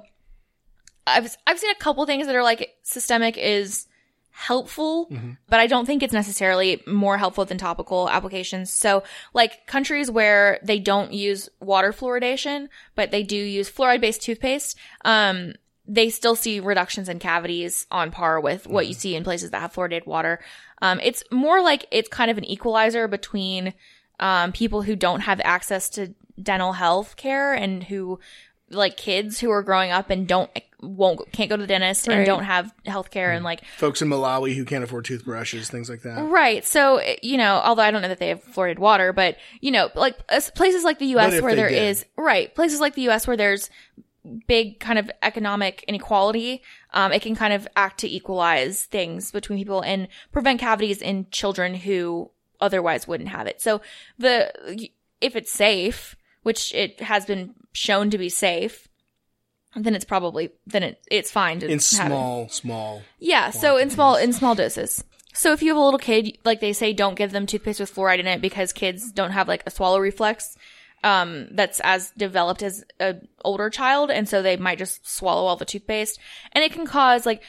[1.06, 3.86] I've I've seen a couple things that are like systemic is
[4.32, 5.08] helpful,
[5.48, 8.72] but I don't think it's necessarily more helpful than topical applications.
[8.72, 9.02] So
[9.34, 14.78] like countries where they don't use water fluoridation, but they do use fluoride based toothpaste,
[15.04, 15.54] um,
[15.90, 19.60] they still see reductions in cavities on par with what you see in places that
[19.60, 20.38] have fluoridated water.
[20.80, 23.74] Um, it's more like it's kind of an equalizer between
[24.20, 28.20] um, people who don't have access to dental health care and who
[28.70, 30.48] like kids who are growing up and don't
[30.80, 34.08] won't can't go to the dentist and don't have health care and like folks in
[34.08, 36.22] Malawi who can't afford toothbrushes, things like that.
[36.22, 39.72] right so you know although i don't know that they have fluoridated water but you
[39.72, 40.16] know like
[40.54, 41.82] places like the us where there did?
[41.82, 43.68] is right places like the us where there's
[44.46, 46.62] big kind of economic inequality
[46.92, 51.26] um, it can kind of act to equalize things between people and prevent cavities in
[51.30, 53.80] children who otherwise wouldn't have it so
[54.18, 54.88] the
[55.20, 58.88] if it's safe which it has been shown to be safe
[59.76, 61.82] then it's probably then it, it's fine to In have it.
[61.82, 63.02] small, small.
[63.18, 65.04] Yeah, so in small in small doses.
[65.32, 67.94] So if you have a little kid, like they say, don't give them toothpaste with
[67.94, 70.56] fluoride in it because kids don't have like a swallow reflex
[71.02, 75.56] um, that's as developed as an older child, and so they might just swallow all
[75.56, 76.18] the toothpaste,
[76.52, 77.42] and it can cause like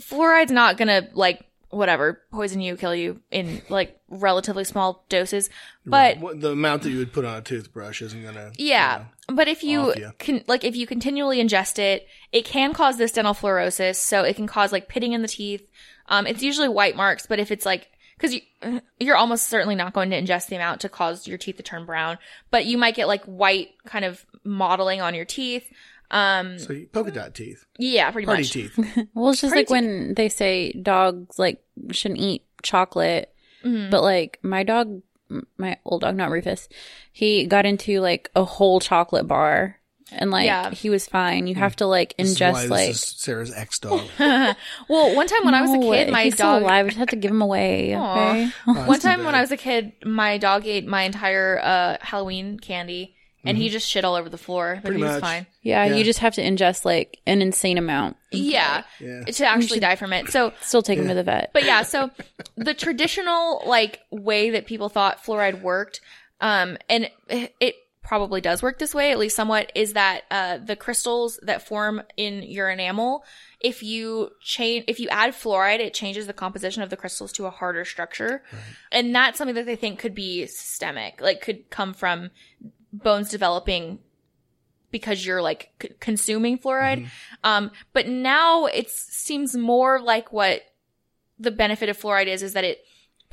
[0.00, 5.50] fluoride's not gonna like whatever poison you, kill you in like relatively small doses,
[5.84, 8.52] but What, the amount that you would put on a toothbrush isn't gonna.
[8.56, 9.04] yeah.
[9.28, 10.12] But if you ya.
[10.18, 13.96] can, like, if you continually ingest it, it can cause this dental fluorosis.
[13.96, 15.68] So it can cause like pitting in the teeth.
[16.08, 18.40] Um, it's usually white marks, but if it's like, cause you,
[19.00, 21.84] you're almost certainly not going to ingest the amount to cause your teeth to turn
[21.86, 22.18] brown,
[22.50, 25.70] but you might get like white kind of mottling on your teeth.
[26.10, 28.52] Um, So you- polka dot teeth, yeah, pretty party much.
[28.52, 28.78] teeth.
[29.14, 33.32] Well, it's just Pretty like when they say dogs like shouldn't eat chocolate,
[33.64, 33.90] Mm-hmm.
[33.90, 35.02] but like my dog,
[35.58, 36.68] my old dog, not Rufus,
[37.10, 39.80] he got into like a whole chocolate bar.
[40.12, 40.70] And like Yeah.
[40.70, 41.46] he was fine.
[41.46, 44.02] You have to like This is why ingest this like is Sarah's ex dog.
[44.88, 46.86] Well, one time when I was a kid, my he's still dog, alive.
[46.86, 47.94] I just had to give him away.
[47.96, 48.50] Okay.
[48.64, 53.14] one time when I was a kid, my dog ate my entire, uh, Halloween candy
[53.44, 55.20] and he just shit all over the floor, but Pretty he was much.
[55.22, 55.46] fine.
[55.62, 55.94] Yeah, Yeah.
[55.94, 58.16] you just have to ingest like an insane amount.
[58.32, 58.82] Yeah.
[58.98, 59.22] Yeah.
[59.22, 60.30] To actually die from it.
[60.30, 61.52] So, Still take him to the vet.
[61.52, 62.10] but yeah, so
[62.56, 66.00] the traditional like way that people thought fluoride worked,
[66.40, 67.74] um, and it, it
[68.06, 72.00] probably does work this way, at least somewhat, is that uh, the crystals that form
[72.16, 73.24] in your enamel,
[73.60, 77.46] if you change, if you add fluoride, it changes the composition of the crystals to
[77.46, 78.44] a harder structure,
[78.92, 82.30] and that's something that they think could be systemic, like could come from
[82.92, 83.98] bones developing
[84.92, 87.08] because you're like c- consuming fluoride.
[87.42, 90.62] Um, but now it seems more like what
[91.38, 92.78] the benefit of fluoride is, is that it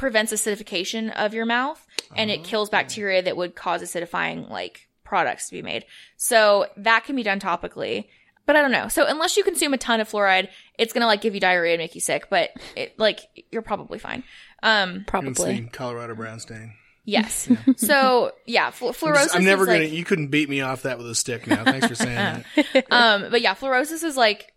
[0.03, 5.47] prevents acidification of your mouth and it kills bacteria that would cause acidifying like products
[5.47, 5.85] to be made.
[6.17, 8.07] So that can be done topically.
[8.45, 8.89] But I don't know.
[8.89, 11.79] So unless you consume a ton of fluoride, it's gonna like give you diarrhea and
[11.79, 12.29] make you sick.
[12.29, 14.25] But it, like you're probably fine.
[14.61, 15.29] Um, Probably.
[15.29, 16.73] Insane Colorado brown stain.
[17.05, 17.49] yes.
[17.77, 19.13] So yeah, fl- I'm, fluorosis.
[19.23, 19.79] just- I'm never is, gonna.
[19.85, 21.47] like- you couldn't beat me off that with a stick.
[21.47, 22.85] Now, thanks for saying that.
[22.91, 24.51] um, but yeah, fluorosis is like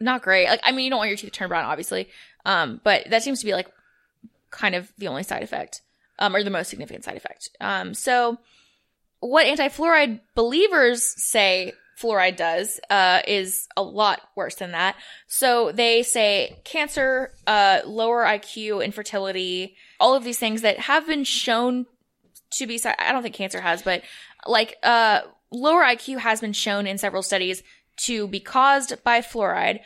[0.00, 0.48] not great.
[0.48, 2.08] Like, I mean, you don't want your teeth to turn brown, obviously.
[2.46, 3.68] Um, but that seems to be like
[4.50, 5.82] kind of the only side effect,
[6.18, 7.50] um, or the most significant side effect.
[7.60, 8.38] Um, so
[9.20, 14.96] what anti-fluoride believers say fluoride does, uh, is a lot worse than that.
[15.26, 21.24] So they say cancer, uh, lower IQ, infertility, all of these things that have been
[21.24, 21.86] shown
[22.50, 22.80] to be.
[22.84, 24.02] I don't think cancer has, but
[24.46, 27.62] like, uh, lower IQ has been shown in several studies
[27.96, 29.80] to be caused by fluoride,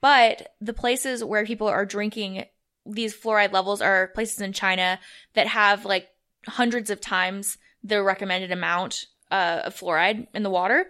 [0.00, 2.44] but the places where people are drinking
[2.88, 4.98] these fluoride levels are places in China
[5.34, 6.08] that have like
[6.46, 10.86] hundreds of times the recommended amount uh, of fluoride in the water.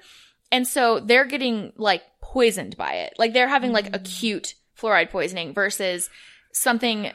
[0.53, 3.15] And so they're getting like poisoned by it.
[3.19, 6.11] Like they're having like acute fluoride poisoning versus
[6.53, 7.11] something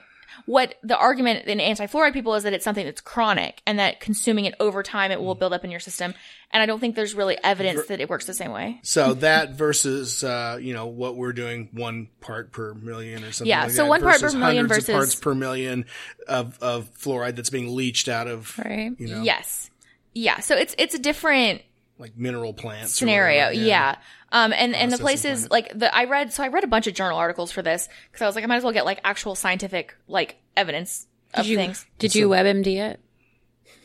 [0.46, 4.46] what the argument in anti-fluoride people is that it's something that's chronic and that consuming
[4.46, 6.14] it over time it will build up in your system.
[6.54, 8.80] And I don't think there's really evidence that it works the same way.
[8.84, 13.50] So that versus, uh, you know, what we're doing one part per million or something
[13.50, 15.86] Yeah, like so that one part per million versus- parts per million
[16.28, 18.92] of, of fluoride that's being leached out of, Right.
[18.98, 19.70] you know, Yes.
[20.14, 20.40] Yeah.
[20.42, 21.62] So it's it's a different
[22.02, 22.94] like mineral plants.
[22.94, 23.46] or scenario.
[23.48, 23.66] whatever.
[23.66, 23.96] Yeah.
[24.32, 25.52] Um, and, and the places plant.
[25.52, 28.22] like the, I read, so I read a bunch of journal articles for this because
[28.22, 31.50] I was like, I might as well get like actual scientific, like evidence of Did
[31.52, 31.86] you, things.
[32.00, 33.00] did you WebMD it?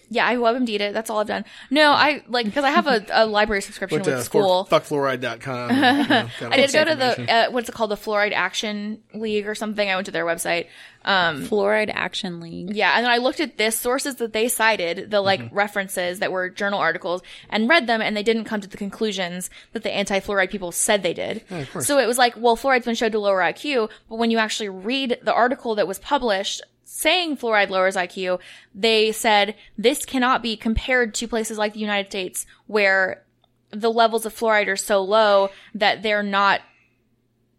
[0.09, 0.27] Yeah.
[0.27, 0.95] I WebMD'd it.
[0.95, 1.45] That's all I've done.
[1.71, 4.65] No, I like, cause I have a, a library subscription But with uh, school.
[4.65, 5.71] for fuckfluoride.com.
[5.71, 7.91] you know, I did go to the, uh, what's it called?
[7.91, 9.89] The Fluoride Action League or something.
[9.89, 10.67] I went to their website.
[11.05, 12.75] Um, Fluoride Action League.
[12.75, 15.55] Yeah, and then I looked at this sources that they cited, the like Mm-hmm.
[15.55, 19.49] references that were journal articles, and read them, and they didn't come to the conclusions
[19.73, 21.45] that the anti-fluoride people said they did.
[21.81, 24.69] so it was like, well, fluoride's been shown to lower IQ, but when you actually
[24.69, 26.61] read the article that was published
[26.97, 28.41] saying fluoride lowers IQ,
[28.75, 33.23] they said this cannot be compared to places like the United States where
[33.71, 36.61] the levels of fluoride are so low that they're not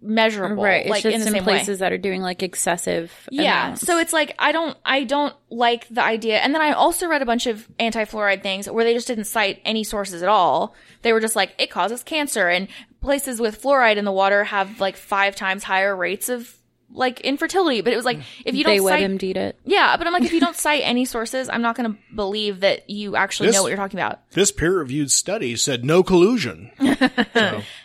[0.02, 0.82] measurable, Right.
[0.82, 1.54] It's like just in the same way.
[1.54, 3.12] places that are doing like excessive.
[3.32, 3.65] Yeah.
[3.65, 3.82] amounts.
[3.82, 6.38] So it's like I don't I don't like the idea.
[6.38, 9.60] And then I also read a bunch of anti-fluoride things where they just didn't cite
[9.65, 10.76] any sources at all.
[11.02, 12.67] They were just like it causes cancer and
[13.02, 16.56] places with fluoride in the water have like 5 times higher rates of
[16.91, 19.60] like infertility, but it was like if you don't cite WebMD'd it.
[19.65, 22.62] Yeah, but I'm like if you don't cite any sources, I'm not going to believe
[22.62, 24.19] that you actually This- know what you're talking about.
[24.32, 26.71] This peer-reviewed study said no collusion.
[26.80, 26.84] so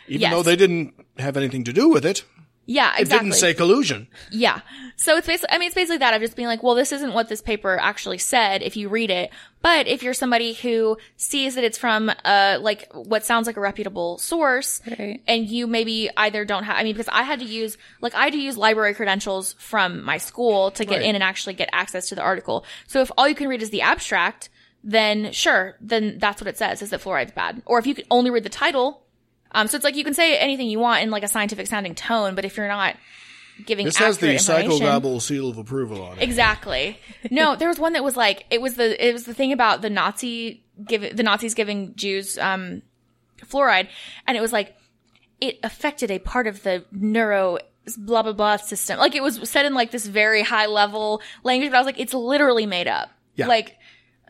[0.09, 0.33] even Yes.
[0.33, 2.25] though they didn't have anything to do with it,
[2.65, 4.07] Yeah, it didn't say collusion.
[4.31, 4.61] Yeah.
[4.97, 7.13] So it's basically, I mean, it's basically that of just being like, well, this isn't
[7.13, 9.31] what this paper actually said if you read it.
[9.63, 13.61] But if you're somebody who sees that it's from, uh, like what sounds like a
[13.61, 15.21] reputable source Right.
[15.27, 18.25] and you maybe either don't have, I mean, because I had to use, like, I
[18.25, 21.07] had to use library credentials from my school to get Right.
[21.07, 22.65] in and actually get access to the article.
[22.87, 24.51] So if all you can read is the abstract,
[24.85, 27.63] then sure, then that's what it says is that fluoride's bad.
[27.67, 29.02] Or if you could only read the title,
[29.53, 31.95] um, so it's like you can say anything you want in like a scientific sounding
[31.95, 32.97] tone, but if you're not
[33.67, 36.23] giving This has the information- psychogobble seal of approval on it.
[36.23, 36.99] Exactly.
[37.31, 39.83] No, there was one that was like it was the it was the thing about
[39.83, 42.83] the Nazi give the Nazis giving Jews um
[43.45, 43.89] fluoride,
[44.27, 44.75] and it was like
[45.41, 47.59] it affected a part of the neuro
[47.99, 48.99] blah blah blah system.
[48.99, 52.01] Like it was said in like this very high level language, but I was like,
[52.01, 53.11] it's literally made up.
[53.37, 53.49] Yeah.
[53.49, 53.77] Like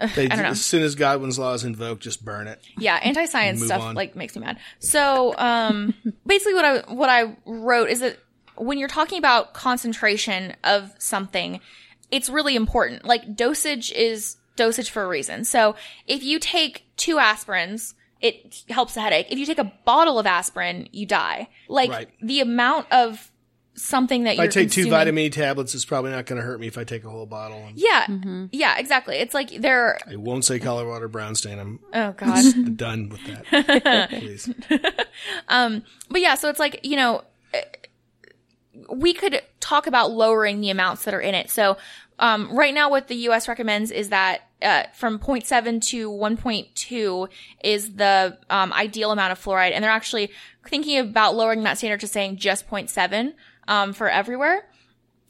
[0.14, 0.50] They, I don't know.
[0.50, 2.60] As soon as Godwin's law is invoked, just burn it.
[2.78, 3.94] yeah, anti-science stuff on.
[3.94, 4.58] like makes me mad.
[4.78, 5.94] So, um,
[6.26, 8.18] basically, what I what I wrote is that
[8.56, 11.60] when you're talking about concentration of something,
[12.10, 13.04] it's really important.
[13.04, 15.44] Like dosage is dosage for a reason.
[15.44, 15.74] So,
[16.06, 19.26] if you take two aspirins, it helps the headache.
[19.30, 21.48] If you take a bottle of aspirin, you die.
[21.68, 22.08] Like Right.
[22.22, 23.31] the amount of
[23.74, 26.46] something that If I you're take two vitamin E tablets, it's probably not going to
[26.46, 27.58] hurt me if I take a whole bottle.
[27.58, 28.06] And Yeah,
[28.52, 29.16] yeah, exactly.
[29.16, 31.58] It's like they're I won't say color water brown stain.
[31.58, 32.76] I'm oh god.
[32.76, 34.10] done with that.
[34.10, 34.52] Please.
[35.48, 37.62] Um, but yeah, so it's like, you know, eh,
[38.90, 41.50] we could talk about lowering the amounts that are in it.
[41.50, 41.76] So,
[42.18, 47.28] um, right now what the US recommends is that, uh, from 0.7 to 1.2
[47.62, 49.72] is the, um, ideal amount of fluoride.
[49.72, 50.30] And they're actually
[50.66, 53.34] thinking about lowering that standard to saying just 0.7,
[53.68, 54.68] um, for everywhere.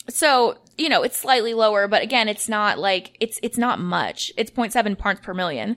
[0.09, 4.33] So, you know, it's slightly lower, but again, it's not like, it's, it's not much.
[4.37, 5.77] It's 0.7 parts per million.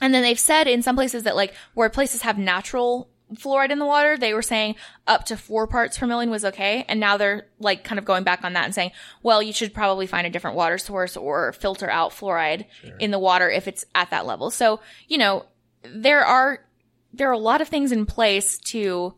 [0.00, 3.78] And then they've said in some places that like where places have natural fluoride in
[3.78, 6.84] the water, they were saying up to four parts per million was okay.
[6.88, 9.74] And now they're like kind of going back on that and saying, well, you should
[9.74, 12.66] probably find a different water source or filter out fluoride
[12.98, 14.50] in the water if it's at that level.
[14.50, 15.46] So, you know,
[15.84, 16.64] there are,
[17.12, 19.14] there are a lot of things in place to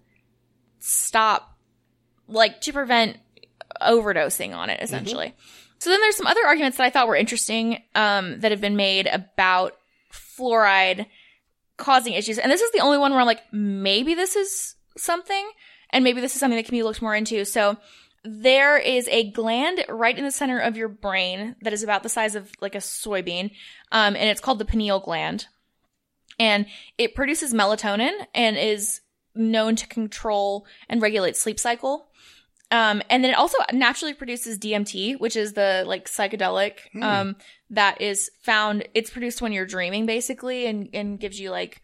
[0.78, 1.53] stop,
[2.28, 3.18] like to prevent
[3.80, 5.34] overdosing on it essentially.
[5.78, 8.76] So then there's some other arguments that I thought were interesting, um, that have been
[8.76, 9.76] made about
[10.12, 11.06] fluoride
[11.76, 12.38] causing issues.
[12.38, 15.50] And this is the only one where I'm like, maybe this is something,
[15.90, 17.44] and maybe this is something that can be looked more into.
[17.44, 17.76] So
[18.24, 22.08] there is a gland right in the center of your brain that is about the
[22.08, 23.50] size of like a soybean,
[23.92, 25.46] um, and it's called the pineal gland.
[26.38, 29.02] And it produces melatonin and is
[29.34, 32.08] known to control and regulate sleep cycle.
[32.74, 37.36] Um, and then it also naturally produces DMT, which is the like psychedelic, um,
[37.70, 38.88] that is found.
[38.94, 41.80] It's produced when you're dreaming, basically, and and gives you like,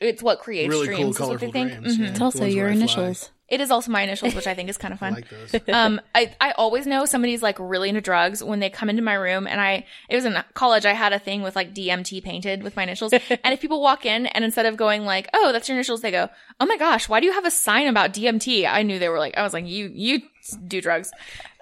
[0.00, 1.00] it's what creates Really dreams.
[1.00, 1.70] cool, is what they colorful think.
[1.72, 1.98] dreams.
[1.98, 2.00] Mhm.
[2.04, 2.10] yeah.
[2.10, 2.78] It's also your where fly.
[2.80, 3.30] initials.
[3.46, 5.14] It is also my initials, which I think is kind of I fun.
[5.14, 5.68] like those.
[5.74, 9.14] um, I, I always know somebody's like really into drugs when they come into my
[9.14, 12.62] room and I, it was in college, I had a thing with like DMT painted
[12.62, 13.12] with my initials.
[13.12, 16.10] and if people walk in and instead of going like, oh, that's your initials, they
[16.10, 16.28] go,
[16.58, 18.66] oh my gosh, why do you have a sign about DMT?
[18.68, 20.22] I knew they were like, I was like, you, you
[20.66, 21.10] do drugs.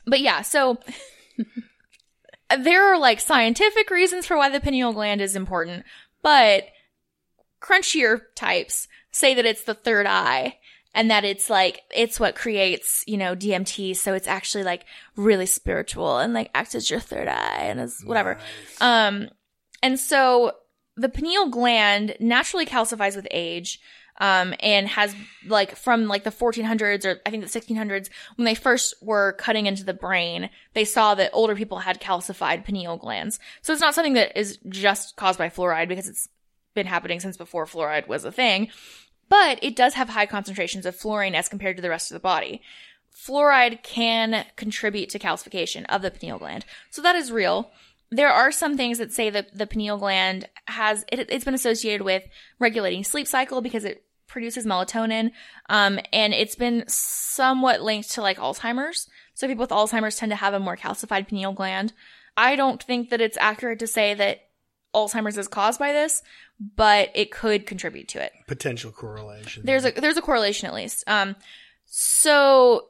[0.06, 0.78] But yeah, so
[2.58, 5.84] there are like scientific reasons for why the pineal gland is important,
[6.22, 6.64] but
[7.60, 10.58] crunchier types say that it's the third eye
[10.94, 14.84] and that it's like it's what creates you know DMT so it's actually like
[15.16, 18.38] really spiritual and like acts as your third eye and is whatever.
[18.80, 19.28] Um
[19.82, 20.52] and so
[20.96, 23.80] the pineal gland naturally calcifies with age
[24.20, 25.14] um and has
[25.46, 29.66] like from like the 1400s or I think the 1600s when they first were cutting
[29.66, 33.40] into the brain they saw that older people had calcified pineal glands.
[33.62, 36.28] So it's not something that is just caused by fluoride because it's
[36.74, 38.68] been happening since before fluoride was a thing
[39.32, 42.20] but it does have high concentrations of fluorine as compared to the rest of the
[42.20, 42.60] body.
[43.16, 46.66] Fluoride can contribute to calcification of the pineal gland.
[46.90, 47.70] So that is real.
[48.10, 52.02] There are some things that say that the pineal gland has, it, it's been associated
[52.02, 52.24] with
[52.58, 55.30] regulating sleep cycle because it produces melatonin.
[55.70, 59.08] Um, and it's been somewhat linked to like Alzheimer's.
[59.32, 61.94] So people with Alzheimer's tend to have a more calcified pineal gland.
[62.36, 64.42] I don't think that it's accurate to say that
[64.94, 66.22] Alzheimer's is caused by this,
[66.76, 68.32] but it could contribute to it.
[68.46, 69.62] Potential correlation.
[69.64, 71.04] There's a there's a correlation at least.
[71.06, 71.36] Um,
[71.86, 72.88] so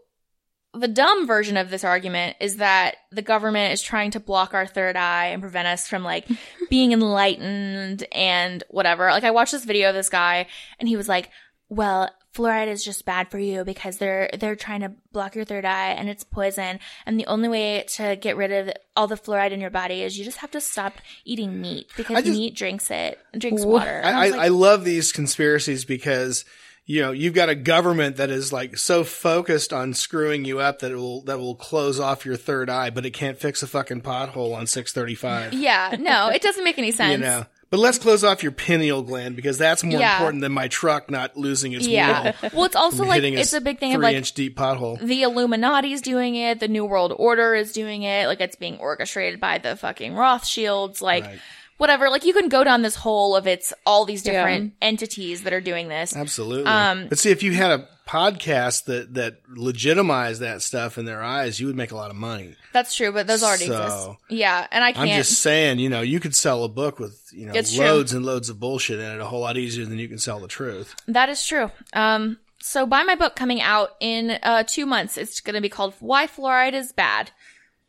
[0.75, 4.67] the dumb version of this argument is that the government is trying to block our
[4.67, 6.27] third eye and prevent us from like
[6.71, 9.11] being enlightened and whatever.
[9.11, 10.47] Like I watched this video of this guy
[10.79, 11.31] and he was like,
[11.69, 15.65] "Well, fluoride is just bad for you because they're they're trying to block your third
[15.65, 19.51] eye and it's poison and the only way to get rid of all the fluoride
[19.51, 22.91] in your body is you just have to stop eating meat because just- meat drinks
[22.91, 26.45] it drinks water." I, I, like, I love these conspiracies because
[26.85, 30.81] you know you've got a government that is like so focused on screwing you up
[30.81, 33.67] that it will that will close off your third eye, but it can't fix a
[33.67, 35.53] fucking pothole on six thirty five.
[35.53, 37.13] yeah, no, it doesn't make any sense.
[37.13, 37.47] You know.
[37.73, 40.13] But let's close off your pineal gland because that's more Yeah.
[40.19, 42.35] important than my truck not losing its Yeah.
[42.43, 42.51] wheel.
[42.53, 45.01] Well, it's also like hitting it's a big thing of three like inch deep pothole.
[45.01, 49.41] the Illuminati's doing it, the New World Order is doing it, like it's being orchestrated
[49.41, 51.39] by the fucking Rothschilds, like Right.
[51.79, 52.11] whatever.
[52.11, 54.33] Like you can go down this hole of it's all these Yeah.
[54.35, 56.15] different entities that are doing this.
[56.15, 56.67] Absolutely.
[56.71, 61.23] Um, but see, if you had a podcast that that legitimized that stuff in their
[61.23, 62.55] eyes, you would make a lot of money.
[62.73, 64.09] That's true, but those already So- exist.
[64.29, 65.11] Yeah, and I I'm can't.
[65.25, 67.85] just saying, you know, you could sell a book with you know It's true.
[67.85, 70.41] loads and loads of bullshit in it a whole lot easier than you can sell
[70.41, 70.95] the truth.
[71.09, 71.71] That is true.
[71.95, 75.17] Um, so buy my book coming out in uh two months.
[75.17, 77.31] It's going to be called "Why Fluoride Is Bad"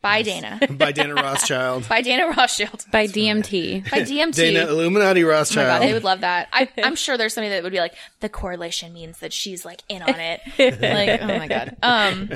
[0.04, 1.88] by Dana, By Dana Rothschild.
[1.90, 3.90] by Dana Rothschild, by DMT.
[3.90, 4.36] by DMT.
[4.36, 5.68] Dana Illuminati Oh my Rothschild.
[5.68, 6.50] god, they would love that.
[6.54, 9.82] I, I'm sure there's somebody that would be like, the correlation means that she's like
[9.90, 10.42] in on it.
[10.60, 11.76] like, oh my god.
[11.82, 12.30] Um,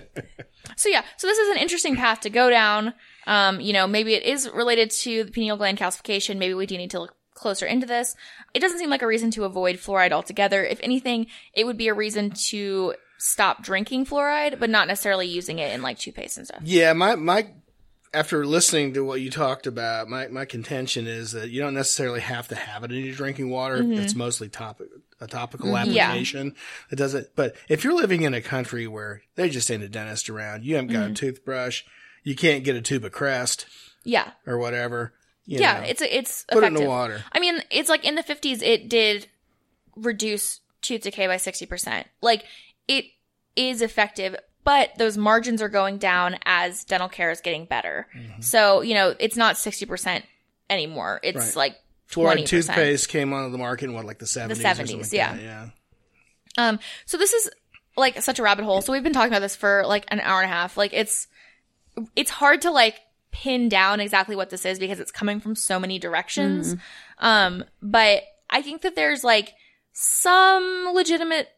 [0.75, 2.93] so yeah, so this is an interesting path to go down.
[3.27, 6.37] Um, you know, maybe it is related to the pineal gland calcification.
[6.37, 8.15] Maybe we do need to look closer into this.
[8.53, 10.63] It doesn't seem like a reason to avoid fluoride altogether.
[10.63, 15.59] If anything, it would be a reason to stop drinking fluoride, but not necessarily using
[15.59, 16.61] it in like toothpaste and stuff.
[16.63, 17.49] Yeah, my my
[18.13, 22.21] after listening to what you talked about, my my contention is that you don't necessarily
[22.21, 23.83] have to have it in your drinking water.
[23.83, 24.87] It's mostly topic
[25.19, 25.91] a topical Mm-hmm.
[25.91, 26.05] Yeah.
[26.09, 26.55] application
[26.93, 27.31] does it.
[27.35, 30.75] But if you're living in a country where there just ain't a dentist around, you
[30.75, 31.11] haven't got Mm-hmm.
[31.11, 31.83] a toothbrush,
[32.23, 33.65] you can't get a tube of Crest
[34.03, 34.29] Yeah.
[34.45, 35.13] or whatever.
[35.45, 37.23] yeah, know, it's it's put it in the water.
[37.31, 39.27] I mean, it's like in the 50s, it did
[39.95, 42.05] reduce tooth decay by 60%.
[42.21, 42.45] Like,
[42.87, 43.05] it
[43.55, 48.07] is effective, but those margins are going down as dental care is getting better.
[48.15, 48.41] Mm-hmm.
[48.41, 50.23] So, you know, it's not 60%
[50.69, 51.19] anymore.
[51.23, 51.55] It's Right.
[51.55, 51.75] like
[52.09, 52.45] Fluoride 20%.
[52.47, 54.51] toothpaste came onto the market in what, like the 70s?
[54.51, 55.33] or something 70s, like yeah.
[55.35, 55.69] that, yeah.
[56.57, 57.49] Um, so this is
[57.95, 58.81] like such a rabbit hole.
[58.81, 60.77] So we've been talking about this for like an hour and a half.
[60.77, 61.27] Like it's,
[62.15, 62.95] it's hard to like
[63.31, 66.75] pin down exactly what this is because it's coming from so many directions.
[67.19, 69.53] Um, but I think that there's like
[69.93, 71.51] some legitimate c-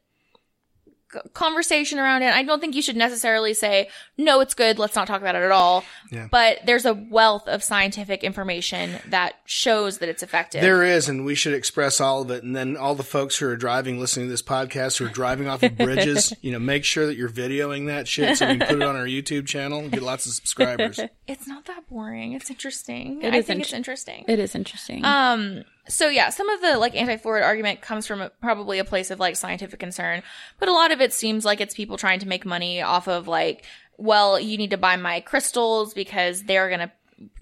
[1.34, 2.34] conversation around it.
[2.34, 4.78] I don't think you should necessarily say, no, it's good.
[4.80, 5.84] Let's not talk about it at all.
[6.12, 6.28] Yeah.
[6.30, 10.62] But there's a wealth of scientific information that shows that it's effective.
[10.62, 12.44] There is, and we should express all of it.
[12.44, 15.48] And then all the folks who are driving, listening to this podcast, who are driving
[15.48, 18.68] off of bridges, you know, make sure that you're videoing that shit so we can
[18.68, 21.00] put it on our YouTube channel and get lots of subscribers.
[21.28, 22.34] it's not that boring.
[22.34, 23.22] It's interesting.
[23.22, 24.26] It I is think int- it's interesting.
[24.28, 25.04] It is interesting.
[25.06, 29.12] Um, so yeah, some of the like anti-fluoride argument comes from a, probably a place
[29.12, 30.24] of like scientific concern,
[30.60, 33.28] but a lot of it seems like it's people trying to make money off of
[33.28, 33.66] like,
[33.98, 36.92] well, you need to buy my crystals because they're gonna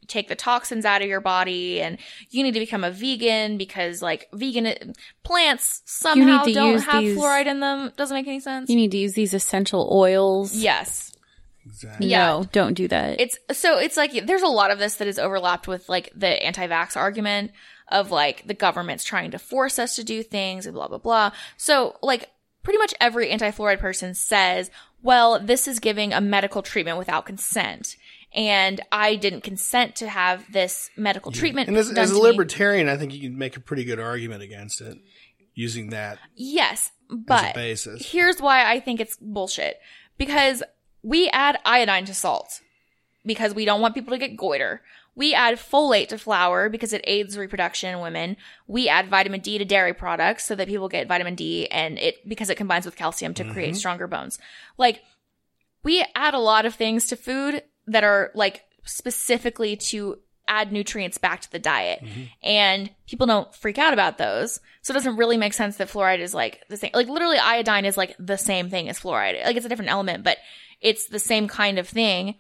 [0.08, 1.98] take the toxins out of your body and
[2.30, 4.74] you need to become a vegan because like vegan uh,
[5.24, 7.92] plants somehow don't have these- fluoride in them.
[7.98, 8.70] Doesn't make any sense.
[8.70, 10.56] You need to use these essential oils.
[10.56, 11.12] yes.
[11.66, 12.08] Exactly.
[12.08, 12.28] Yeah.
[12.28, 13.20] No, don't do that.
[13.20, 16.42] It's so it's like there's a lot of this that is overlapped with like the
[16.42, 17.52] anti-vax argument
[17.90, 21.32] of like the government's trying to force us to do things and blah blah blah.
[21.58, 22.30] So like
[22.64, 24.70] pretty much every anti-fluoride person says,
[25.02, 27.96] well, this is giving a medical treatment without consent.
[28.34, 31.70] And I didn't consent to have this medical treatment.
[31.70, 32.28] And as, as a to me.
[32.28, 34.98] libertarian, I think you can make a pretty good argument against it
[35.54, 38.06] using that yes, but basis.
[38.12, 39.80] here's why I think it's bullshit.
[40.18, 40.62] Because
[41.04, 42.60] we add iodine to salt
[43.26, 44.82] because we don't want people to get goiter.
[45.18, 48.38] We add folate to flour because it aids reproduction in women.
[48.68, 52.30] We add vitamin D to dairy products so that people get vitamin D and it
[52.30, 53.78] because it combines with calcium to create mm-hmm.
[53.78, 54.38] stronger bones.
[54.78, 55.02] Like
[55.82, 61.18] we add a lot of things to food that are like specifically to add nutrients
[61.18, 62.00] back to the diet.
[62.04, 62.22] Mm-hmm.
[62.44, 64.60] And people don't freak out about those.
[64.84, 66.92] So it doesn't really make sense that fluoride is like the same.
[66.94, 69.44] Like literally iodine is like the same thing as fluoride.
[69.44, 70.38] Like it's a different element, but
[70.80, 72.36] it's the same kind of thing.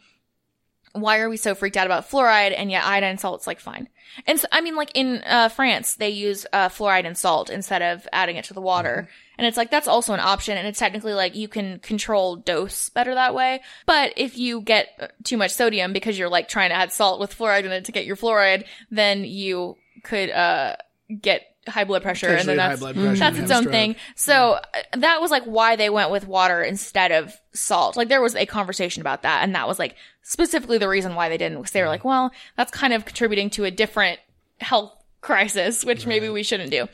[0.93, 3.87] Why are we so freaked out about fluoride and yet iodine salt's like fine?
[4.25, 7.81] And so, I mean, like in uh, France, they use uh, fluoride and salt instead
[7.81, 9.09] of adding it to the water.
[9.37, 10.57] And it's like, that's also an option.
[10.57, 13.61] And it's technically like you can control dose better that way.
[13.85, 17.19] But if you get uh, too much sodium because you're like trying to add salt
[17.19, 20.77] with fluoride in it to get your fluoride, then you could, uh,
[21.21, 22.27] get high blood pressure.
[22.27, 23.71] And Potentially then high that's, blood pressure that's and its own stroke.
[23.71, 23.95] thing.
[24.15, 24.61] So uh,
[24.97, 27.95] that was like why they went with water instead of salt.
[27.97, 29.43] Like there was a conversation about that.
[29.43, 32.31] And that was like specifically the reason why they didn't, because they were like, well,
[32.55, 34.19] that's kind of contributing to a different
[34.59, 36.87] health crisis, which maybe we shouldn't do.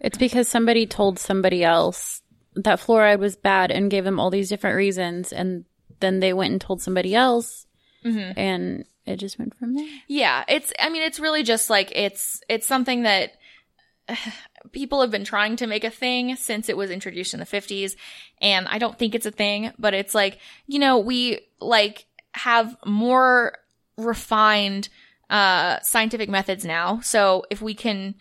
[0.00, 2.22] It's because somebody told somebody else
[2.56, 5.64] that fluoride was bad and gave them all these different reasons, and
[6.00, 7.66] then they went and told somebody else,
[8.04, 8.38] Mm-hmm.
[8.38, 9.86] and it just went from there.
[10.08, 13.32] Yeah, it's I mean it's really just like it's it's something that
[14.72, 17.96] people have been trying to make a thing since it was introduced in the 50s
[18.40, 22.76] and I don't think it's a thing, but it's like, you know, we like have
[22.86, 23.58] more
[23.96, 24.88] refined
[25.28, 27.00] uh scientific methods now.
[27.00, 28.14] So if we can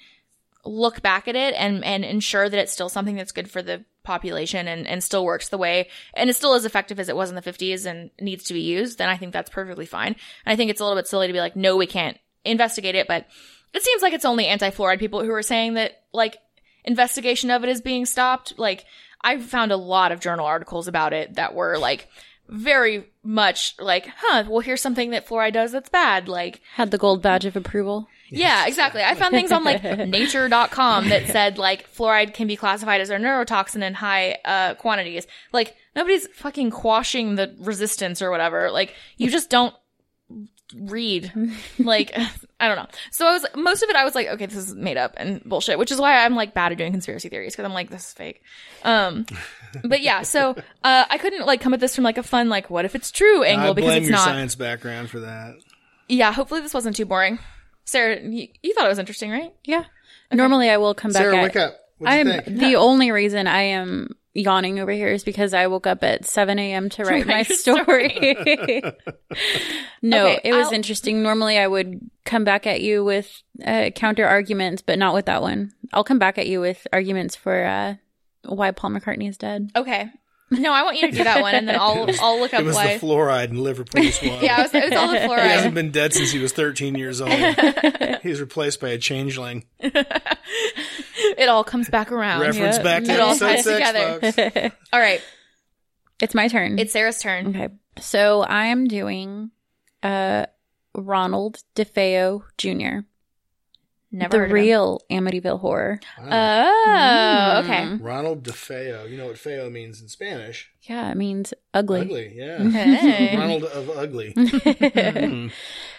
[0.65, 3.83] look back at it and and ensure that it's still something that's good for the
[4.03, 7.29] population and and still works the way and is still as effective as it was
[7.29, 10.15] in the 50s and needs to be used then i think that's perfectly fine
[10.45, 12.95] and i think it's a little bit silly to be like no we can't investigate
[12.95, 13.27] it but
[13.73, 16.37] it seems like it's only anti-fluoride people who are saying that like
[16.83, 18.85] investigation of it is being stopped like
[19.21, 22.07] i found a lot of journal articles about it that were like
[22.47, 26.97] very much like huh well here's something that fluoride does that's bad like Had the
[26.97, 28.07] gold badge of approval.
[28.31, 29.03] yeah, exactly.
[29.03, 33.17] I found things on like nature.com that said like fluoride can be classified as a
[33.17, 35.27] neurotoxin in high uh, quantities.
[35.53, 38.71] Like nobody's fucking quashing the resistance or whatever.
[38.71, 39.75] Like you just don't
[40.75, 41.31] read.
[41.79, 42.17] Like
[42.59, 42.87] I don't know.
[43.11, 45.43] So I was most of it I was like okay, this is made up and
[45.43, 48.07] bullshit, which is why I'm like bad at doing conspiracy theories because I'm like this
[48.07, 48.41] is fake.
[48.83, 49.25] Um
[49.83, 50.51] but yeah, so
[50.83, 53.11] uh I couldn't like come at this from like a fun like what if it's
[53.11, 54.25] true angle I because blame it's your not.
[54.25, 55.55] science background for that.
[56.07, 57.39] Yeah, hopefully this wasn't too boring.
[57.85, 59.53] Sarah, you, you thought it was interesting, right?
[59.63, 59.85] Yeah.
[60.31, 61.21] Normally, I will come back.
[61.23, 61.75] Sarah, at, wake up.
[61.97, 62.59] What'd I'm think?
[62.59, 66.57] the only reason I am yawning over here is because I woke up at 7
[66.59, 66.89] a.m.
[66.89, 68.15] to write my story.
[70.01, 71.21] no, Okay, it was I'll- interesting.
[71.23, 75.41] Normally, I would come back at you with uh, counter arguments, but not with that
[75.41, 75.71] one.
[75.93, 77.95] I'll come back at you with arguments for uh,
[78.45, 79.71] why Paul McCartney is dead.
[79.75, 80.09] Okay.
[80.59, 82.65] No, I want you to do that one, and then I'll I'll look up It
[82.65, 82.97] was why.
[82.97, 84.41] the fluoride in Liverpool swab.
[84.41, 85.43] yeah, it was, it was all the fluoride.
[85.43, 87.31] He hasn't been dead since he was 13 years old.
[88.23, 89.65] He's replaced by a changeling.
[89.79, 92.41] It all comes back around.
[92.41, 92.83] Reference yeah.
[92.83, 94.59] back to It all episode ties six, together.
[94.59, 94.75] folks.
[94.91, 95.21] All right,
[96.21, 96.79] It's my turn.
[96.79, 97.49] it's Sarah's turn.
[97.55, 97.69] okay.
[97.99, 99.51] So I am doing
[100.03, 100.47] uh,
[100.95, 103.05] Ronald DeFeo Jr.,
[104.11, 104.53] Never the heard of him.
[104.55, 105.99] real Amityville Horror.
[106.19, 107.95] Oh, okay.
[108.01, 109.09] Ronald DeFeo.
[109.09, 110.71] You know what feo means in Spanish?
[110.81, 112.01] Yeah, it means ugly.
[112.01, 112.57] Ugly, yeah.
[112.69, 113.37] Hey.
[113.37, 114.33] Ronald of Ugly.
[114.35, 115.47] Hmm.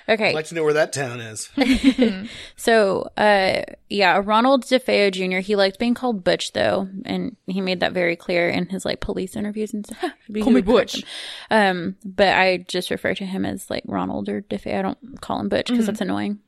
[0.08, 0.30] Okay.
[0.30, 1.48] I'd like to know where that town is.
[2.56, 5.38] So, uh, yeah, Ronald DeFeo Jr.
[5.38, 9.00] He liked being called Butch though, and he made that very clear in his like
[9.00, 10.10] police interviews and stuff.
[10.42, 11.04] Call me Butch.
[11.50, 14.78] Um, but I just refer to him as like Ronald or DeFeo.
[14.78, 16.40] I don't call him Butch because that's annoying.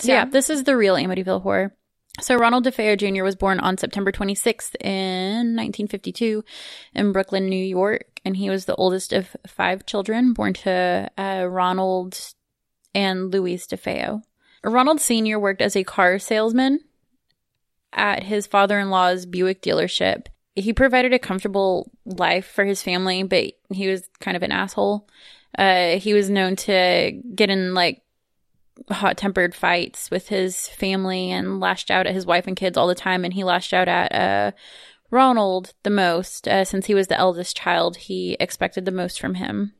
[0.00, 0.24] So yeah.
[0.24, 0.30] Yeah.
[0.30, 1.74] this is the real Amityville Horror.
[2.20, 3.22] So Ronald DeFeo Jr.
[3.22, 6.44] was born on September 26th in 1952
[6.94, 11.46] in Brooklyn, New York, and he was the oldest of five children born to uh,
[11.48, 12.18] Ronald
[12.94, 14.22] and Louise DeFeo.
[14.62, 15.38] Ronald Sr.
[15.38, 16.80] worked as a car salesman
[17.92, 20.26] at his father in law's Buick dealership.
[20.54, 25.08] He provided a comfortable life for his family, but he was kind of an asshole.
[25.56, 28.02] Uh, he was known to get in like
[28.90, 32.86] hot tempered fights with his family and lashed out at his wife and kids all
[32.86, 33.24] the time.
[33.24, 34.52] And he lashed out at uh,
[35.10, 36.46] Ronald the most.
[36.48, 39.74] Uh, since he was the eldest child, he expected the most from him.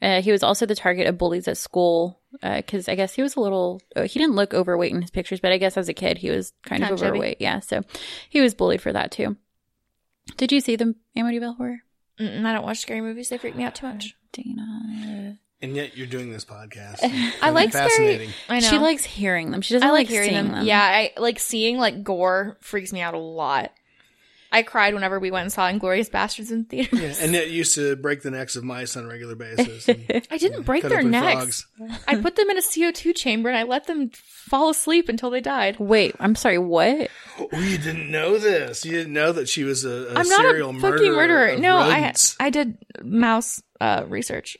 [0.00, 3.34] Uh, he was also the target of bullies at school because I guess he was
[3.34, 3.80] a little.
[3.96, 6.30] Uh, he didn't look overweight in his pictures, but I guess as a kid he
[6.30, 7.08] was kind Kinda of chubby.
[7.10, 7.36] overweight.
[7.40, 7.82] Yeah, so
[8.28, 9.36] he was bullied for that too.
[10.36, 11.78] Did you see the Amityville horror?
[12.20, 13.28] Mm-mm, I don't watch scary movies.
[13.28, 14.14] They freak me out too much.
[14.32, 15.38] Dana.
[15.60, 16.98] And yet you're doing this podcast.
[17.42, 17.88] I like scary.
[17.88, 18.30] Fascinating.
[18.48, 18.68] I know.
[18.68, 19.60] She likes hearing them.
[19.60, 20.52] She doesn't I like, like, hearing seeing them.
[20.52, 20.66] them.
[20.66, 23.72] Yeah, I like seeing like gore freaks me out a lot.
[24.50, 26.96] I cried whenever we went and saw Inglourious Basterds in theater.
[26.96, 29.86] Yeah, and it used to break the necks of mice on a regular basis.
[29.88, 31.66] and I didn't break their necks.
[32.06, 35.42] I put them in a CO2 chamber and I let them fall asleep until they
[35.42, 35.78] died.
[35.78, 36.56] Wait, I'm sorry.
[36.56, 37.10] What?
[37.38, 38.86] Oh, you didn't know this.
[38.86, 40.92] You didn't know that she was a, a I'm not serial a murderer.
[40.92, 41.48] fucking murderer.
[41.48, 42.14] of No, I.
[42.40, 44.56] I did mouse uh, research.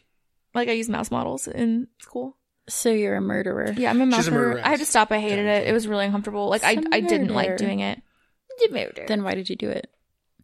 [0.55, 2.37] Like I use mouse models in school.
[2.69, 3.73] So you're a murderer?
[3.77, 4.49] Yeah, I'm a mouse She's a murderer.
[4.49, 4.67] murderess.
[4.67, 5.11] I had to stop.
[5.13, 5.69] I hated it.
[5.69, 6.49] It was really uncomfortable.
[6.49, 7.65] Like I Some I didn't like murder.
[7.65, 8.03] doing it.
[8.61, 9.05] You Murder.
[9.07, 9.89] Then why did you do it?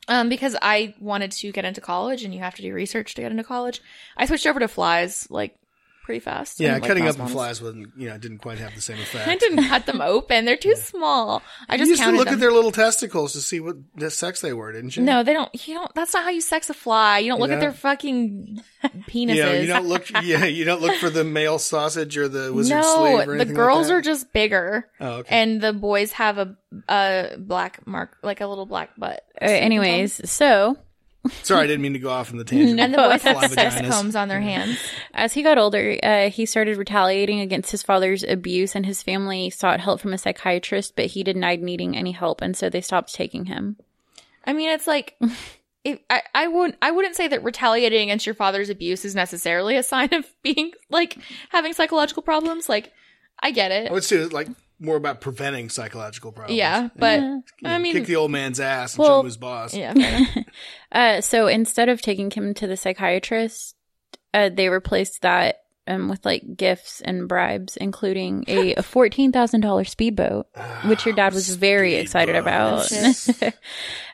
[0.07, 3.23] Um, because I wanted to get into college, and you have to do research to
[3.23, 3.83] get into college.
[4.17, 5.57] I switched over to flies like
[6.05, 6.61] pretty fast.
[6.61, 7.33] Yeah, like, cutting up in models.
[7.33, 9.27] flies wasn't, you know, didn't quite have the same effect.
[9.27, 11.43] I didn't cut them open; they're too small.
[11.69, 12.35] I you just used to look them.
[12.35, 15.03] at their little testicles to see what the sex they were, didn't you?
[15.03, 15.51] no, they don't.
[15.67, 15.93] You don't.
[15.95, 17.19] That's not how you sex a fly.
[17.19, 18.61] You don't look You at their fucking
[19.09, 19.35] penises.
[19.37, 20.05] Yeah, you don't look.
[20.23, 23.45] Yeah, you don't look for the male sausage or the wizard no, sleeve or the
[23.47, 23.95] girls like that?
[23.95, 25.37] are just bigger, Oh, okay.
[25.43, 26.57] and the boys have a
[26.89, 29.25] a black mark, like a little black butt.
[29.41, 30.77] Uh, anyways, so
[31.43, 32.79] Sorry, I didn't mean to go off on the tangent.
[32.81, 33.91] and the boys Fly have sex vaginas.
[33.91, 34.79] combs on their hands.
[35.15, 39.51] as he got older, uh, he started retaliating against his father's abuse, and his family
[39.51, 43.15] sought help from a psychiatrist, but he denied needing any help, and so they stopped
[43.15, 43.77] taking him.
[44.47, 45.19] I mean, it's like
[45.85, 49.77] if I, I wouldn't I wouldn't say that retaliating against your father's abuse is necessarily
[49.77, 51.17] a sign of being like
[51.51, 52.69] having psychological problems.
[52.69, 52.93] Like,
[53.41, 53.91] I get it.
[53.91, 54.49] I would say it's like
[54.81, 56.59] more about preventing psychological problems.
[56.59, 57.21] yeah, but.
[57.21, 59.75] You know, I mean, kick the old man's ass and Well- show him who's boss.
[59.75, 59.95] yeah.
[60.93, 63.75] Uh, so instead of taking him to the psychiatrist,
[64.33, 65.57] uh, they replaced that
[65.87, 70.47] um, with like gifts and bribes, including a fourteen thousand dollars speedboat,
[70.87, 72.91] which your dad was very excited about.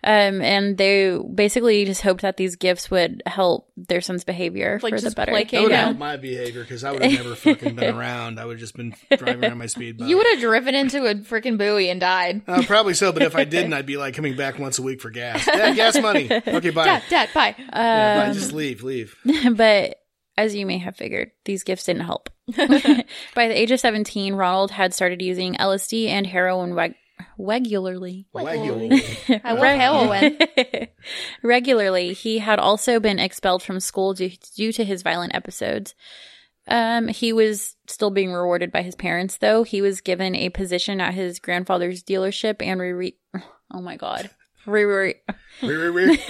[0.03, 4.95] Um, and they basically just hoped that these gifts would help their son's behavior Like,
[4.95, 5.31] for the just better.
[5.31, 5.85] placate That would have Yeah.
[5.85, 8.41] helped my behavior because I would have never fucking been around.
[8.41, 10.09] I would have just been driving around my speedboat.
[10.09, 12.41] you would have driven into a freaking buoy and died.
[12.49, 15.03] Uh, probably so, but if I didn't, I'd be like coming back once a week
[15.03, 15.45] for gas.
[15.45, 16.31] Dad, gas money.
[16.33, 16.87] Okay, bye.
[16.87, 17.55] Dad, dad, bye.
[17.59, 18.27] Yeah, bye.
[18.29, 19.14] Um, Just leave, leave.
[19.53, 20.00] but
[20.41, 22.30] as you may have figured, these gifts didn't help.
[22.57, 26.95] By the age of 17, Ronald had started using LSD and heroin reg-
[27.38, 28.26] regularly.
[28.32, 29.03] Regularly.
[29.45, 30.88] I love heroin.
[31.43, 32.12] regularly.
[32.14, 35.95] He had also been expelled from school due, due to his violent episodes.
[36.66, 39.62] Um, he was still being rewarded by his parents, though.
[39.64, 42.93] He was given a position at his grandfather's dealership and re.
[42.93, 43.16] re-
[43.72, 44.30] oh my god.
[44.67, 45.15] Re- re-
[45.63, 46.17] Re- re- re- re-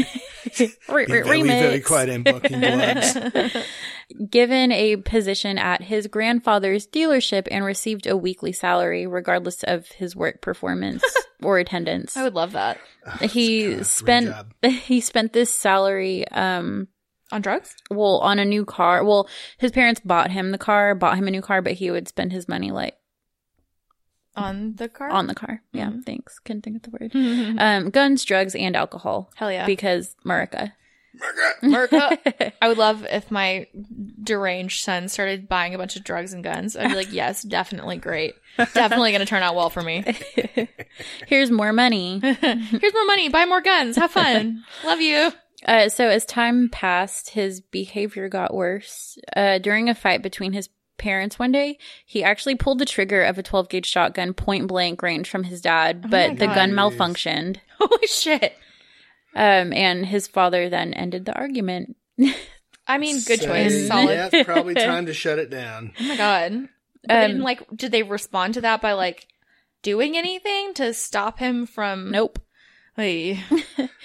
[0.58, 1.40] Be re- very, very
[1.80, 1.84] remix.
[1.84, 3.56] quiet and bucking bloods.
[4.30, 10.16] given a position at his grandfather's dealership and received a weekly salary regardless of his
[10.16, 11.04] work performance
[11.42, 12.16] or attendance.
[12.16, 12.78] I would love that.
[13.22, 14.52] he God, dream spent job.
[14.64, 16.88] he spent this salary um
[17.30, 17.74] On drugs?
[17.90, 19.04] well on a new car.
[19.04, 19.28] Well,
[19.58, 22.32] his parents bought him the car, bought him a new car, but he would spend
[22.32, 22.96] his money like
[24.40, 25.10] On the car?
[25.10, 25.62] on the car.
[25.72, 26.04] Yeah, Mhm.
[26.04, 26.38] thanks.
[26.38, 27.12] Couldn't think of the word.
[27.12, 29.66] Hell Um guns, drugs and alcohol hell yeah.
[29.66, 30.72] because America.
[31.62, 32.52] Merca.
[32.62, 33.66] I would love if my
[34.22, 36.76] deranged son started buying a bunch of drugs and guns.
[36.76, 38.34] I'd be like, yes, definitely great.
[38.56, 40.04] Definitely going to turn out well for me.
[41.26, 42.20] Here's more money.
[42.20, 43.28] Here's more money.
[43.28, 43.96] Buy more guns.
[43.96, 44.64] Have fun.
[44.84, 45.32] Love you.
[45.66, 49.18] Uh, so as time passed, his behavior got worse.
[49.36, 50.68] Uh, during a fight between his
[51.00, 55.02] parents one day, he actually pulled the trigger of a 12 gauge shotgun point blank
[55.02, 56.54] range from his dad, Oh but my the God.
[56.54, 57.56] gun malfunctioned.
[57.80, 58.52] Holy shit.
[59.34, 61.96] Um, and his father then ended the argument.
[62.86, 63.88] I mean, good Say, choice.
[63.88, 64.10] Solid.
[64.12, 65.92] Yeah, it's probably time to shut it down.
[65.98, 66.68] Oh my god.
[67.06, 69.26] But Um, didn't, like, did they respond to that by like
[69.82, 72.10] doing anything to stop him from?
[72.10, 72.38] Nope.
[72.96, 73.40] Hey.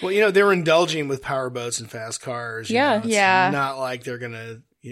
[0.02, 2.70] Well, you know, they're indulging with power boats and fast cars.
[2.70, 2.92] you Yeah.
[2.92, 3.50] know, it's Yeah.
[3.52, 4.32] Not like they're going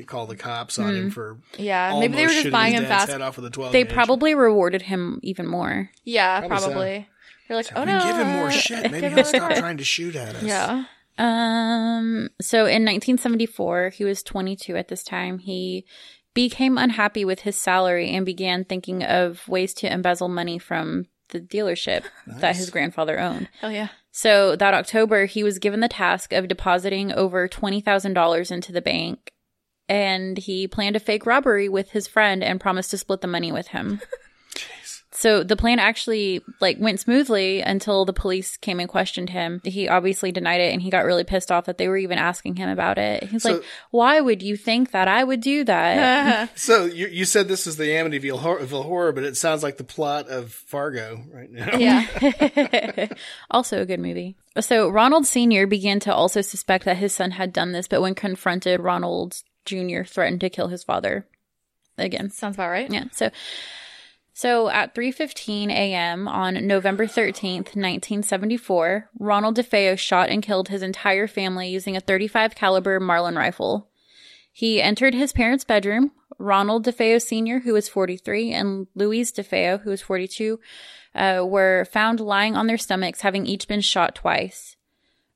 [0.02, 1.98] to call the cops on him for Yeah.
[2.00, 3.12] Maybe they were just buying him fast.
[3.12, 3.94] head off with a 12 They gauge.
[3.94, 5.90] probably rewarded him even more.
[6.04, 6.66] Yeah, Probably so.
[6.72, 7.08] probably.
[7.48, 8.00] They're like, So oh we no.
[8.04, 8.92] give him more shit.
[8.92, 10.44] Maybe give he'll stop trying to shoot at us.
[10.44, 10.86] Yeah.
[11.18, 15.40] Um, so in 1974, he was 22 at this time.
[15.40, 15.86] He
[16.34, 21.40] became unhappy with his salary and began thinking of ways to embezzle money from the
[21.40, 22.58] dealership that Nice.
[22.58, 23.48] his grandfather owned.
[23.62, 23.90] Hell yeah.
[24.12, 29.32] So that October, he was given the task of depositing over $20,000 into the bank.
[29.90, 33.52] And he planned a fake robbery with his friend and promised to split the money
[33.52, 34.02] with him.
[35.16, 39.62] So the plan actually like went smoothly until the police came and questioned him.
[39.64, 42.56] He obviously denied it and he got really pissed off that they were even asking
[42.56, 43.24] him about it.
[43.26, 47.26] He's So- like, "Why would you think that I would do that?" So you, you
[47.26, 51.24] said this is the Amityville horror, horror, but it sounds like the plot of Fargo
[51.32, 51.78] right now.
[51.78, 53.08] Yeah.
[53.52, 54.36] also a good movie.
[54.60, 55.68] So Ronald Sr.
[55.68, 60.04] began to also suspect that his son had done this, but when confronted, Ronald Jr.
[60.04, 61.26] threatened to kill his father.
[61.98, 62.30] Again.
[62.30, 62.92] Sounds about right.
[62.92, 63.06] Yeah.
[63.12, 63.30] So
[64.34, 66.28] so at 3:15 a.m.
[66.28, 72.56] on November 13th, 1974, Ronald DeFeo shot and killed his entire family using a 35
[72.56, 73.90] caliber Marlin rifle.
[74.52, 76.12] He entered his parents' bedroom.
[76.40, 80.60] Ronald DeFeo Sr., who was 43, and Louise DeFeo, who was 42,
[81.14, 84.76] uh, were found lying on their stomachs, having each been shot twice.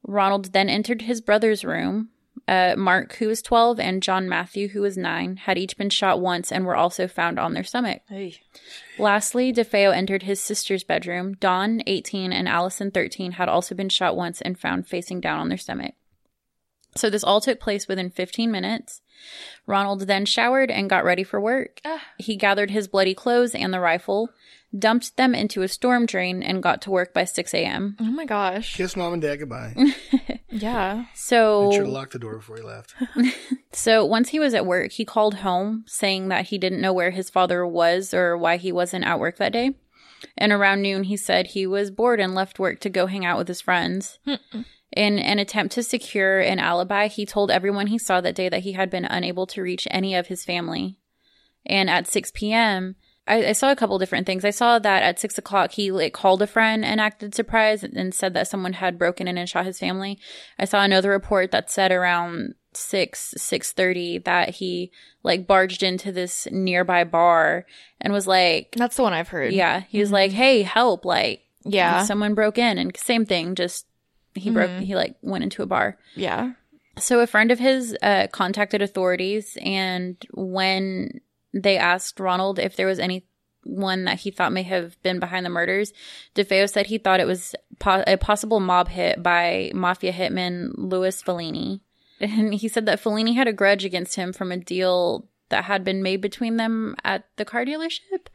[0.04, 2.10] Ronald then entered his brother's room.
[2.48, 6.22] Uh, Mark, who was 12, and John Matthew, who was 9, had each been shot
[6.22, 8.02] once and were also found on their stomach.
[8.98, 11.34] Lastly, DeFeo entered his sister's bedroom.
[11.34, 15.50] Dawn, 18, and Allison, 13, had also been shot once and found facing down on
[15.50, 15.96] their stomach.
[16.96, 19.02] So this all took place within 15 minutes.
[19.66, 21.82] Ronald then showered and got ready for work.
[21.86, 22.02] Ah.
[22.18, 24.30] He gathered his bloody clothes and the rifle,
[24.78, 27.98] dumped them into a storm drain, and got to work by 6 a.m.
[28.00, 28.76] Oh my gosh.
[28.76, 29.76] Kiss mom and dad goodbye.
[30.62, 31.06] Yeah.
[31.14, 32.96] So Make sure to lock the door before he left.
[33.74, 37.12] So once he was at work, he called home saying that he didn't know where
[37.12, 39.76] his father was or why he wasn't at work that day.
[40.36, 43.38] And around noon, he said he was bored and left work to go hang out
[43.38, 44.18] with his friends.
[44.96, 48.62] In an attempt to secure an alibi, he told everyone he saw that day that
[48.64, 50.98] he had been unable to reach any of his family.
[51.66, 52.96] And at 6 p.m.,
[53.28, 54.46] I, I saw a couple different things.
[54.46, 58.14] I saw that at 6 o'clock, he like called a friend and acted surprised and
[58.14, 60.18] said that someone had broken in and shot his family.
[60.58, 64.92] I saw another report that said around 6 6:30 that he
[65.24, 67.66] like barged into this nearby bar
[68.00, 69.52] and was like That's the one I've heard.
[69.52, 72.04] yeah he was like hey help like Yeah.
[72.04, 73.88] someone broke in and same thing just
[74.36, 76.52] he broke he like went into a bar Yeah.
[77.00, 81.22] so a friend of his uh, contacted authorities, and when
[81.64, 85.50] they asked Ronald if there was anyone that he thought may have been behind the
[85.50, 85.94] murders,
[86.36, 91.22] DeFeo said he thought it was po- a possible mob hit by mafia hitman Louis
[91.22, 91.82] Falini.
[92.20, 95.84] And he said that Falini had a grudge against him from a deal that had
[95.84, 98.28] been made between them at the car dealership.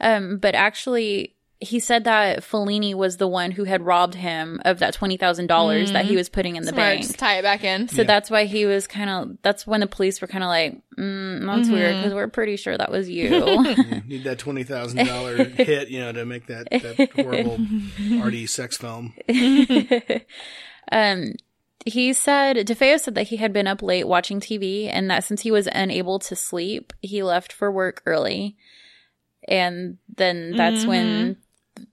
[0.00, 4.78] Um, but actually, he said that Falini was the one who had robbed him of
[4.78, 6.76] that twenty thousand dollars that he was putting in the Smart.
[6.76, 7.02] bank.
[7.02, 7.88] Just tie it back in.
[7.88, 9.38] So that's why he was kind of.
[9.42, 12.76] That's when the police were kind of like, mm, "That's weird," because we're pretty sure
[12.78, 13.28] that was you.
[13.28, 17.58] You need that twenty thousand dollar hit, you know, to make that, that horrible
[18.22, 19.14] arty sex film.
[20.92, 21.34] um,
[21.84, 25.40] he said DeFeo said that he had been up late watching TV, and that since
[25.40, 28.56] he was unable to sleep, he left for work early,
[29.48, 31.36] and then that's when.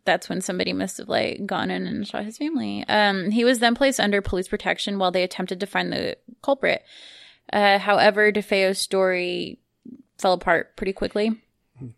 [0.05, 2.83] That's when somebody must have like gone in and shot his family.
[2.87, 6.83] Um, he was then placed under police protection while they attempted to find the culprit.
[7.51, 9.59] Uh, however, DeFeo's story
[10.17, 11.41] fell apart pretty quickly.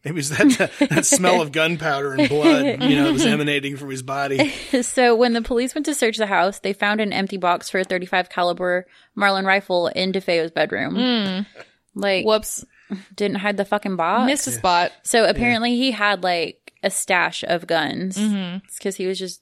[0.03, 3.91] It was that that smell of gunpowder and blood, you know, that was emanating from
[3.91, 4.49] his body.
[4.81, 7.79] so when the police went to search the house, they found an empty box for
[7.79, 11.45] a 35 caliber Marlin rifle in DeFeo's bedroom.
[11.93, 12.65] Like, Whoops.
[13.15, 14.25] didn't hide the fucking box.
[14.25, 14.91] Missed a spot.
[15.03, 18.59] so apparently he had like a stash of guns Mm-hmm.
[18.77, 19.41] because he was just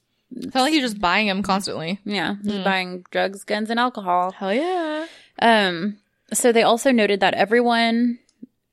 [0.50, 2.00] Felt like he was just buying them constantly.
[2.04, 4.32] yeah just buying drugs, guns, and alcohol.
[4.32, 5.06] Hell yeah.
[5.40, 5.98] Um,
[6.32, 8.18] so they also noted that everyone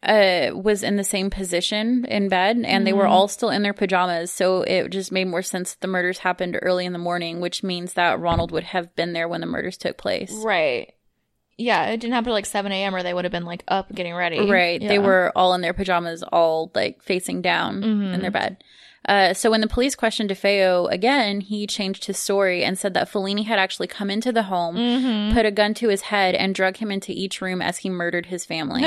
[0.02, 3.72] uh was in the same position in bed and they were all still in their
[3.74, 7.40] pajamas so it just made more sense that the murders happened early in the morning
[7.40, 10.93] which means that ronald would have been there when the murders took place Right.
[11.58, 12.96] Yeah, it didn't happen till like 7 a.m.
[12.96, 14.50] or they would have been like up getting ready.
[14.50, 18.58] right they were all in their pajamas all like facing down in their bed
[19.06, 23.12] uh, so when the police questioned DeFeo again, he changed his story and said that
[23.12, 26.78] Falini had actually come into the home, put a gun to his head, and drug
[26.78, 28.82] him into each room as he murdered his family.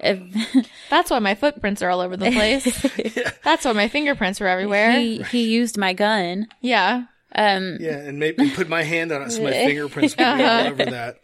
[0.00, 2.64] If- That's why my footprints are all over the place.
[3.44, 4.90] That's why my fingerprints are everywhere.
[4.98, 6.48] he he used my gun.
[6.60, 7.04] yeah.
[7.32, 10.66] Um, Yeah, and maybe put my hand on it so my fingerprints would be all
[10.66, 11.20] over that.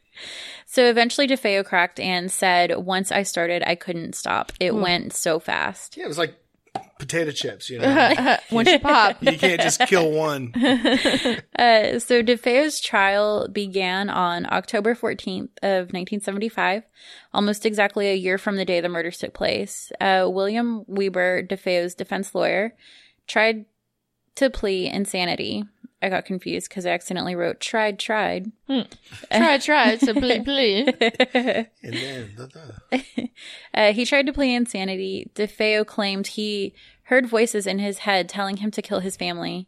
[0.75, 4.51] So eventually DeFeo cracked and said, "Once I started, I couldn't stop.
[4.59, 6.37] It went so fast." Yeah, it was like
[6.99, 8.37] potato chips, you know.
[8.51, 9.19] Once you pop.
[9.23, 10.53] You can't just kill one.
[11.57, 16.83] Uh, so DeFeo's trial began on October 14th of 1975,
[17.33, 19.93] almost exactly a year from the day the murders took place.
[20.01, 22.75] Uh, William Weber, DeFeo's defense lawyer,
[23.29, 23.67] tried
[24.35, 25.65] to plea insanity.
[26.05, 28.53] I got confused because I accidentally wrote tried, tried.
[29.33, 29.97] Try, try.
[29.97, 30.81] So play, play.
[30.81, 33.31] And then, the, the.
[33.75, 35.31] Uh, he tried to play insanity.
[35.35, 36.75] DeFeo claimed he
[37.05, 39.67] heard voices in his head telling him to kill his family.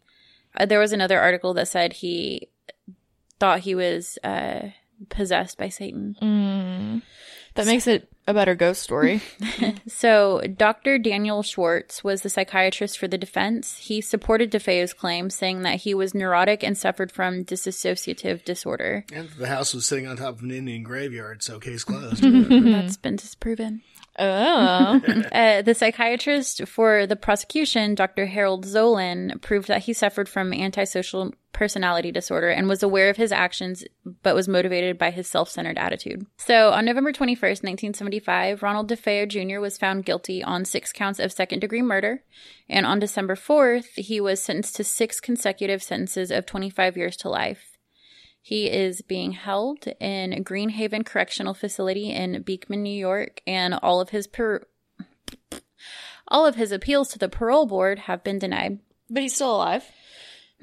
[0.57, 2.49] Uh, there was another article that said he
[3.41, 4.69] thought he was uh,
[5.09, 6.17] possessed by Satan.
[6.23, 7.03] Mm.
[7.57, 9.21] That makes it a better ghost story.
[9.89, 10.99] So, Dr.
[10.99, 13.79] Daniel Schwartz was the psychiatrist for the defense.
[13.79, 19.05] He supported DeFeo's claim, saying that he was neurotic and suffered from dissociative disorder.
[19.13, 22.23] and the house was sitting on top of an Indian graveyard, so case closed.
[22.37, 22.73] Mm-hmm.
[22.73, 23.83] That's been disproven.
[24.19, 25.01] Oh.
[25.33, 28.27] Uh, the psychiatrist for the prosecution, Dr.
[28.27, 33.33] Harold Zolan, proved that he suffered from antisocial personality disorder and was aware of his
[33.33, 33.85] actions,
[34.23, 36.27] but was motivated by his self centered attitude.
[36.37, 39.61] So on November 21st, 1975, Ronald DeFeo Jr.
[39.61, 42.23] was found guilty on six counts of second degree murder.
[42.69, 47.29] And on December 4th, he was sentenced to six consecutive sentences of 25 years to
[47.29, 47.76] life.
[48.47, 54.01] He is being held in Green Haven Correctional Facility in Beekman, New York, and all
[54.01, 54.63] of his per-
[56.29, 58.79] all of his appeals to the parole board have been denied.
[59.11, 59.85] But he's still alive.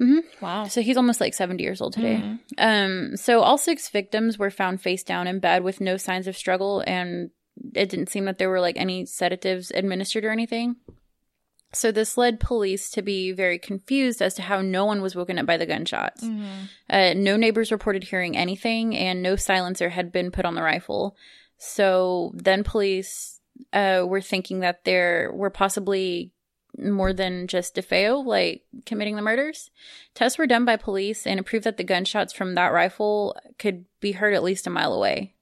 [0.00, 0.20] Mhm.
[0.40, 0.64] Wow.
[0.64, 2.22] So he's almost like 70 years old today.
[2.56, 6.38] Um, so all six victims were found face down in bed with no signs of
[6.38, 7.32] struggle, and
[7.74, 10.76] it didn't seem that there were like any sedatives administered or anything.
[11.74, 15.38] So this led police to be very confused as to how no one was woken
[15.38, 16.22] up by the gunshots.
[16.88, 21.16] Uh, no neighbors reported hearing anything, and no silencer had been put on the rifle.
[21.58, 23.40] So then police
[23.72, 26.32] uh, were thinking that there were possibly
[26.76, 29.70] more than just DeFeo, like committing the murders.
[30.14, 33.84] Tests were done by police and it proved that the gunshots from that rifle could
[34.00, 35.34] be heard at least a mile away.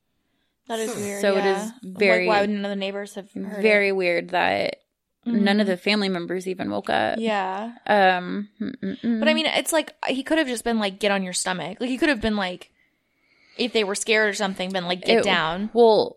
[0.68, 1.20] That is weird.
[1.22, 1.64] So it yeah.
[1.64, 4.81] is very- Like, why would none of the neighbors have heard Very weird that
[5.26, 5.30] it?
[5.32, 5.70] none of Mhm.
[5.70, 7.18] the family members even woke up.
[7.18, 7.72] Yeah.
[7.86, 9.18] Um, mm-mm-mm.
[9.20, 11.78] But I mean, it's like he could have just been like, get on your stomach.
[11.80, 12.70] Like he could have been like,
[13.56, 15.70] if they were scared or something, been like, get It- down.
[15.72, 16.16] Well,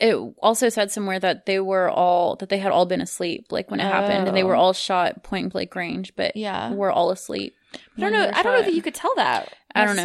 [0.00, 3.70] it also said somewhere that they were all that they had all been asleep like
[3.70, 4.60] when it happened, and they were Oh.
[4.60, 6.72] all shot point blank range, but Yeah.
[6.72, 7.54] were all asleep.
[7.96, 8.28] I don't know.
[8.32, 9.52] I don't know that you could tell that.
[9.74, 10.02] I don't know.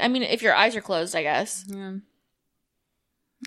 [0.00, 1.64] I mean, if your eyes are closed, I guess.
[1.68, 1.94] Yeah.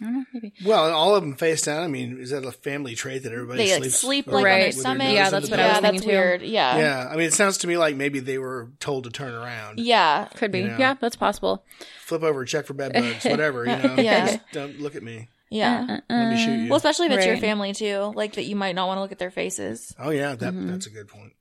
[0.01, 0.53] I don't know, maybe.
[0.65, 1.83] well, all of them face down.
[1.83, 4.43] I mean, is that a family trait that everybody They like sleeps sleep like on
[4.43, 4.51] Right.
[4.59, 5.13] their with their stomach.
[5.13, 5.81] Yeah, that's what I was pillow?
[5.81, 6.07] that's thinking too.
[6.07, 6.41] weird.
[6.41, 6.77] Yeah.
[6.77, 6.81] yeah.
[7.05, 9.79] Yeah, I mean, it sounds to me like maybe they were told to turn around,
[9.79, 10.59] Yeah, Could be.
[10.59, 10.77] You know.
[10.77, 11.63] Yeah, that's possible.
[12.01, 13.65] flip over, check for bed bugs, whatever.
[13.65, 14.25] You know, Yeah.
[14.27, 15.29] Just don't look at me.
[15.53, 16.67] Uh, Let me shoot you.
[16.69, 19.13] Well, especially if it's your family too, like that you might not want to look
[19.13, 19.95] at their faces.
[19.97, 20.67] oh yeah, that Mm-hmm.
[20.71, 21.31] that's a good point.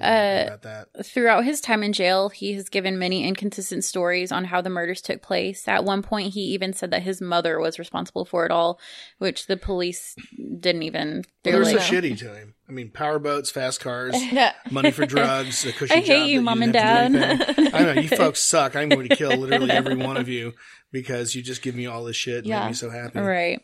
[0.00, 0.88] Uh, that.
[1.04, 5.00] Throughout his time in jail, he has given many inconsistent stories on how the murders
[5.00, 5.66] took place.
[5.68, 8.78] At one point, he even said that his mother was responsible for it all,
[9.18, 10.16] which the police
[10.60, 11.24] didn't even.
[11.42, 12.54] They were so like, shitty to him.
[12.68, 14.14] I mean, power boats, fast cars,
[14.70, 17.74] money for drugs, a cushy I hate you, Mom didn't and have to do Dad.
[17.74, 18.74] I know you folks suck.
[18.74, 20.54] I'm going to kill literally every one of you
[20.90, 22.60] because you just give me all this shit and Yeah.
[22.60, 23.18] make me so happy.
[23.18, 23.62] Right.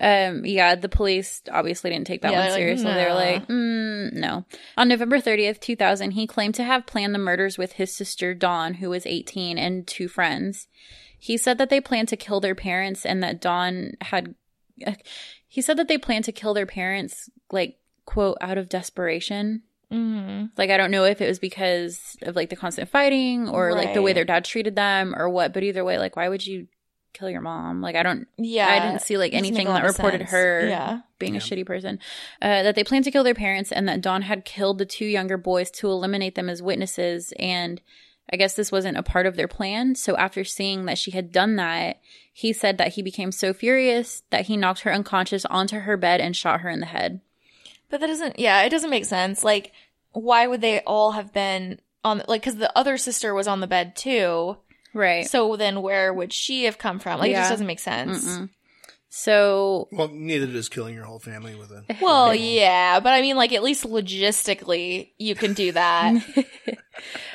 [0.00, 2.94] Um, yeah, the police obviously didn't take that Yeah, one they're like, seriously.
[2.94, 4.44] They were like, mm, no.
[4.76, 8.74] On November 30th, 2000, he claimed to have planned the murders with his sister Dawn,
[8.74, 10.68] who was 18, and two friends.
[11.18, 14.34] He said that they planned to kill their parents and that Dawn had.
[14.86, 14.92] uh,
[15.48, 19.62] he said that they planned to kill their parents, like, quote, out of desperation.
[19.90, 23.72] hmm Like, I don't know if it was because of, like, the constant fighting or,
[23.74, 26.46] like, the way their dad treated them or what, but either way, like, why would
[26.46, 26.68] you
[27.12, 27.80] kill your mom?
[27.80, 28.26] Like, I don't.
[28.36, 28.68] Yeah.
[28.68, 30.30] I didn't see like anything that reported sense.
[30.30, 31.00] her Yeah.
[31.18, 31.98] being a shitty person.
[32.40, 35.06] Uh, that they planned to kill their parents and that Dawn had killed the two
[35.06, 37.32] younger boys to eliminate them as witnesses.
[37.38, 37.80] And
[38.32, 39.94] I guess this wasn't a part of their plan.
[39.94, 41.98] So after seeing that she had done that,
[42.32, 46.20] he said that he became so furious that he knocked her unconscious onto her bed
[46.20, 47.20] and shot her in the head.
[47.90, 49.42] But that doesn't, yeah, it doesn't make sense.
[49.42, 49.72] Like,
[50.12, 53.66] why would they all have been on, like, because the other sister was on the
[53.66, 54.58] bed too.
[54.94, 55.26] Right.
[55.28, 57.20] So then where would she have come from?
[57.20, 57.40] Like, it Yeah.
[57.40, 58.24] just doesn't make sense.
[58.26, 58.48] Mm-mm.
[59.10, 61.84] So Well, neither does killing your whole family with a.
[62.02, 66.14] Well, yeah, but I mean, like, at least logistically, you can do that.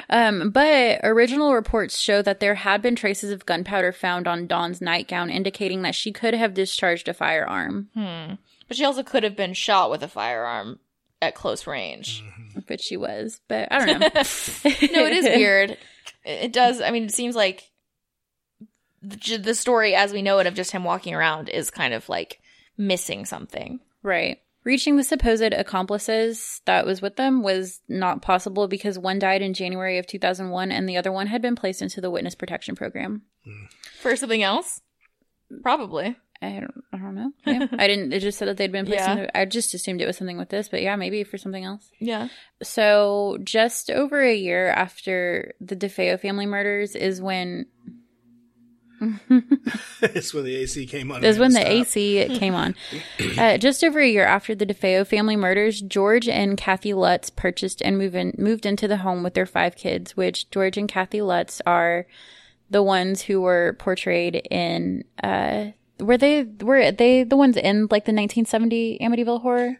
[0.10, 4.82] Um, but original reports show that there had been traces of gunpowder found on Dawn's
[4.82, 8.34] nightgown, indicating that she could have discharged a firearm, hmm.
[8.68, 10.80] But she also could have been shot with a firearm
[11.22, 12.24] at close range.
[12.68, 13.40] which she was.
[13.48, 14.08] But I don't know.
[14.14, 15.78] no, it is weird.
[16.24, 16.82] It it does.
[16.82, 17.70] I mean, it seems like
[19.02, 22.08] the, the story as we know it of just him walking around is kind of
[22.10, 22.40] like
[22.78, 23.80] missing something.
[24.02, 24.40] Right.
[24.64, 29.54] Reaching the supposed accomplices that was with them was not possible because one died in
[29.54, 33.24] January of 2001 and the other one had been placed into the witness protection program.
[33.44, 33.66] Hmm.
[34.00, 34.82] For something else?
[35.62, 36.16] Probably.
[36.48, 37.32] I don't, I don't know.
[37.46, 37.68] Yeah.
[37.80, 38.14] I didn't.
[38.14, 39.06] It just said that they'd been placed.
[39.06, 39.18] Yeah.
[39.18, 41.90] in I just assumed it was something with this, but yeah, maybe for something else.
[42.00, 42.30] Yeah.
[42.62, 47.66] So, just over a year after the DeFeo family murders is when
[50.02, 51.24] it's when the AC came on.
[51.24, 51.72] is when the stop.
[51.72, 52.76] AC came on.
[53.38, 57.82] Uh, just over a year after the DeFeo family murders, George and Kathy Lutz purchased
[57.82, 60.16] and moved in, moved into the home with their five kids.
[60.16, 62.06] Which George and Kathy Lutz are
[62.70, 65.04] the ones who were portrayed in.
[65.22, 69.80] Uh, were they were they the ones in like the 1970 Amityville Horror?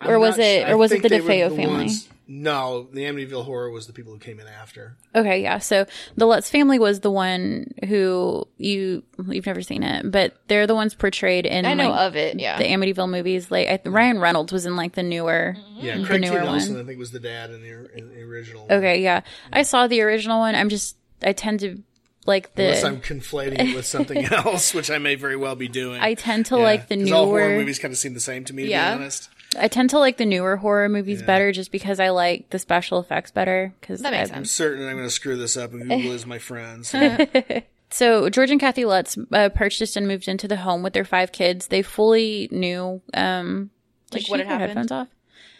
[0.00, 1.88] I'm or was it- su- I or was it the they were DeFeo family?
[2.28, 4.96] No, the Amityville Horror was the people who came in after.
[5.14, 5.58] Okay, yeah.
[5.58, 5.86] So
[6.16, 10.74] the Lutz family was the one who you you've never seen it, but they're the
[10.74, 12.40] ones portrayed in I know like, of it.
[12.40, 12.58] Yeah.
[12.58, 13.48] the Amityville movies.
[13.52, 15.56] Like I, Ryan Reynolds was in like the newer.
[15.56, 15.86] Mm-hmm.
[15.86, 16.30] Yeah, The Craig T.
[16.30, 16.82] Nelson, one.
[16.82, 18.62] I think, was the dad in the, in the original.
[18.66, 18.72] one.
[18.72, 19.20] Okay, yeah.
[19.52, 20.56] I saw the original one.
[20.56, 21.80] I'm just I tend to
[22.26, 25.68] like Unless the I'm conflating it with something else, which I may very well be
[25.68, 26.00] doing.
[26.00, 27.58] I tend to Yeah, like the 'cause all horror newer.
[27.58, 28.64] movies kind of seem the same to me.
[28.64, 28.94] To Yeah.
[28.96, 29.28] be honest.
[29.58, 31.26] I tend to like the newer horror movies Yeah.
[31.26, 33.72] better, just because I like the special effects better.
[33.80, 34.50] Because That makes I'm sense.
[34.52, 36.84] certain I'm going to screw this up, and Google is my friend.
[36.84, 37.16] So.
[37.88, 41.30] So George and Kathy Lutz uh, purchased and moved into the home with their five
[41.30, 41.68] kids.
[41.68, 43.70] They fully knew um,
[44.12, 44.68] Like she what take had happened?
[44.90, 45.08] headphones off?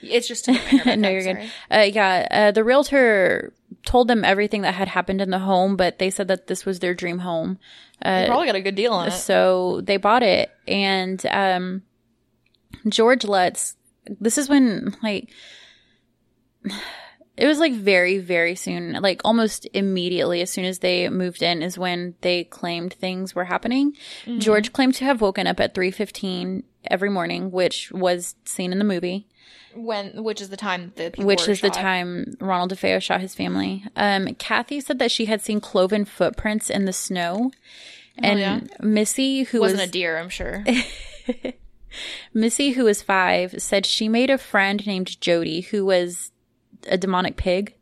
[0.03, 1.49] It's just to get my no, you're good.
[1.71, 1.83] sorry.
[1.83, 3.53] Uh, yeah, uh, the realtor
[3.87, 6.81] told them everything that had happened in the home, but they said that this was
[6.81, 7.59] their dream home.
[8.03, 9.13] They probably got a good deal on it.
[9.13, 11.83] So they bought it, and um,
[12.89, 13.77] George Lutz.
[14.21, 15.31] This is when like
[17.37, 21.63] it was like very very soon, like almost immediately as soon as they moved in,
[21.63, 23.93] is when they claimed things were happening.
[24.27, 24.41] Mm-hmm.
[24.41, 28.79] George claimed to have woken up at three fifteen every morning, which was seen in
[28.79, 29.27] the movie
[29.77, 33.01] When, which is the time that the people which were is the time Ronald DeFeo
[33.03, 33.85] shot his family.
[33.95, 37.51] Um, Kathy said that she had seen cloven footprints in the snow,
[38.19, 38.61] and Oh, yeah?
[38.81, 40.65] Missy, who Wasn't was a deer, I'm sure.
[42.35, 46.31] Missy, who was five, said she made a friend named Jody, who was
[46.89, 47.75] a demonic pig.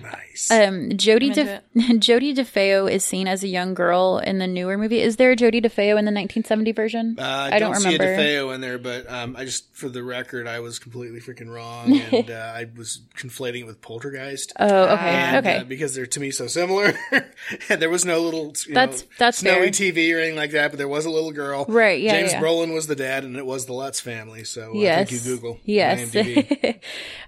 [0.00, 0.27] Nice.
[0.50, 1.62] Um, Jody De-
[1.98, 5.00] Jody DeFeo is seen as a young girl in the newer movie.
[5.00, 7.16] Is there a Jody DeFeo in the 1970 version?
[7.18, 8.04] Uh, I don't see remember.
[8.14, 11.48] a DeFeo in there, but um, I just, for the record, I was completely freaking
[11.52, 14.52] wrong, and uh, I was conflating it with Poltergeist.
[14.58, 15.56] Oh, okay, And, okay.
[15.58, 16.92] uh, because they're to me so similar,
[17.68, 19.92] and there was no little, you That's- know, that's snowy fair.
[19.92, 20.70] TV or anything like that.
[20.70, 22.40] But there was a little girl, Right, yeah, James yeah.
[22.42, 24.44] Brolin was the dad, and it was the Lutz family.
[24.44, 24.96] So uh, yes.
[25.10, 25.60] thank you, Google.
[25.64, 26.10] Yes.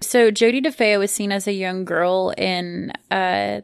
[0.00, 3.60] So Jodie DeFeo was seen as a young girl in uh,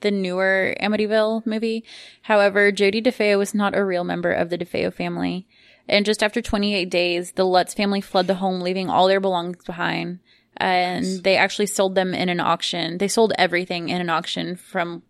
[0.00, 1.84] the newer Amityville movie.
[2.22, 5.46] However, Jodie DeFeo was not a real member of the DeFeo family.
[5.88, 9.64] And just after 28 days, the Lutz family fled the home, leaving all their belongings
[9.64, 10.20] behind.
[10.56, 12.98] And they actually sold them in an auction.
[12.98, 15.02] They sold everything in an auction from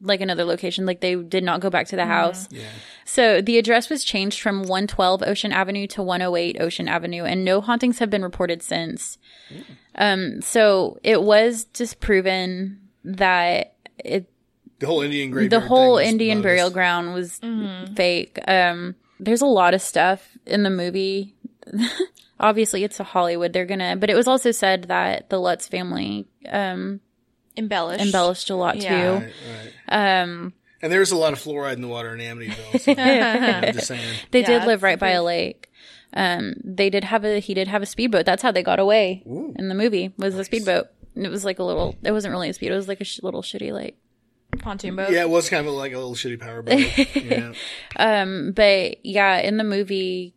[0.00, 0.84] like another location.
[0.84, 2.48] Like they did not go back to the house.
[2.50, 2.64] yeah.
[3.04, 7.60] So the address was changed from 112 Ocean Avenue to 108 Ocean Avenue, and no
[7.60, 9.16] hauntings have been reported since.
[9.94, 14.28] Um, so it was disproven that it,
[14.78, 16.42] The whole Indian the whole Indian bogus.
[16.44, 17.40] burial ground was
[17.94, 18.38] fake.
[18.46, 21.34] Um, there's a lot of stuff in the movie.
[22.38, 23.52] Obviously, it's a Hollywood.
[23.54, 27.00] They're gonna, but it was also said that the Lutz family um,
[27.56, 28.04] Embellished.
[28.04, 29.20] embellished a lot Yeah.
[29.20, 29.24] too.
[29.24, 29.32] Right,
[29.88, 30.22] right.
[30.22, 30.52] Um,
[30.82, 32.78] And there was a lot of fluoride in the water in Amityville.
[32.80, 34.02] So, I'm just saying.
[34.30, 35.70] They Yeah, did live that's right by a lake.
[36.12, 38.26] Um, they did have a he did have a speedboat.
[38.26, 39.22] That's how they got away
[39.56, 40.12] in the movie.
[40.18, 40.88] Was a speedboat.
[41.16, 41.96] And It was like a little.
[42.02, 42.70] It wasn't really a speed.
[42.70, 43.96] It was like a sh- little shitty like
[44.58, 45.10] Pontoon boat.
[45.10, 46.80] Yeah, it was kind of like a little shitty power boat.
[47.16, 47.52] yeah.
[47.96, 50.34] Um, but yeah, in the movie,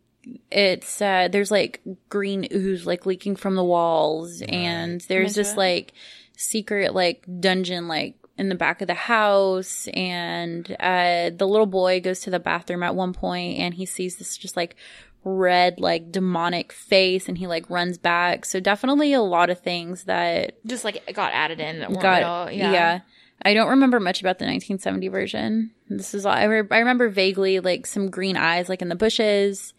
[0.50, 5.92] it's uh, there's like green ooze like leaking from the walls, and there's this like
[6.36, 12.00] secret like dungeon like in the back of the house, and uh, the little boy
[12.00, 14.76] goes to the bathroom at one point, and he sees this just like
[15.22, 20.04] red like demonic face and he like runs back so definitely a lot of things
[20.04, 21.80] that Just like got added in.
[21.94, 22.58] Got real.
[22.58, 22.72] yeah.
[22.72, 23.00] Yeah.
[23.42, 25.70] I don't remember much about the 1970 version.
[25.88, 28.94] This is all I, re- I remember vaguely like some green eyes like in the
[28.94, 29.72] bushes.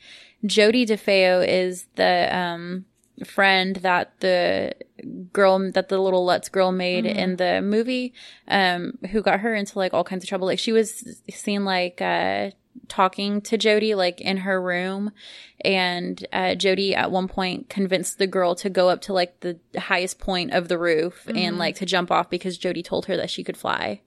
[0.46, 2.86] Jodie DeFeo is the um
[3.26, 4.74] friend that the
[5.32, 8.14] girl that the little Lutz girl made in the movie
[8.48, 10.48] um who got her into like all kinds of trouble.
[10.48, 12.52] Like she was seen like uh
[12.88, 15.12] talking to Jody like in her room
[15.64, 19.58] and uh Jody at one point convinced the girl to go up to like the
[19.78, 23.30] highest point of the roof and like to jump off because Jody told her that
[23.30, 24.02] she could fly.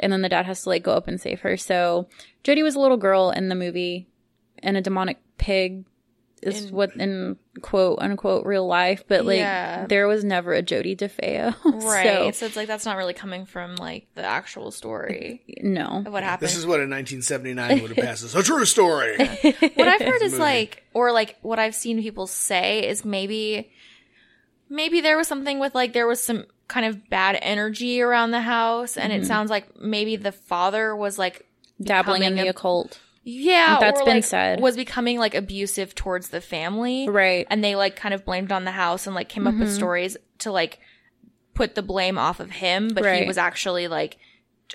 [0.00, 1.56] And then the dad has to like go up and save her.
[1.56, 2.08] So
[2.42, 4.08] Jody was a little girl in the movie
[4.62, 5.84] and a demonic pig
[6.42, 9.86] is In- what in quote unquote real life, but like Yeah.
[9.86, 11.54] there was never a Jody DeFeo.
[11.84, 12.04] Right.
[12.06, 16.02] So So, it's like that's not really coming from like the actual story no.
[16.06, 16.48] of what happened.
[16.48, 19.16] This is what in 1979 would have passed as a true story.
[19.18, 23.70] what I've heard is like, or like what I've seen people say is maybe,
[24.68, 28.40] maybe there was something with like there was some kind of bad energy around the
[28.40, 29.22] house, and Mm-hmm.
[29.22, 31.46] it sounds like maybe the father was like
[31.82, 33.00] Dabbling in the a- occult.
[33.22, 34.60] Yeah, That's or, been like, said.
[34.60, 37.46] Was becoming like abusive towards the family, Right.
[37.50, 39.62] And they like kind of blamed on the house and like came up Mm-hmm.
[39.64, 40.80] with stories to like
[41.54, 44.16] put the blame off of him, but he was actually like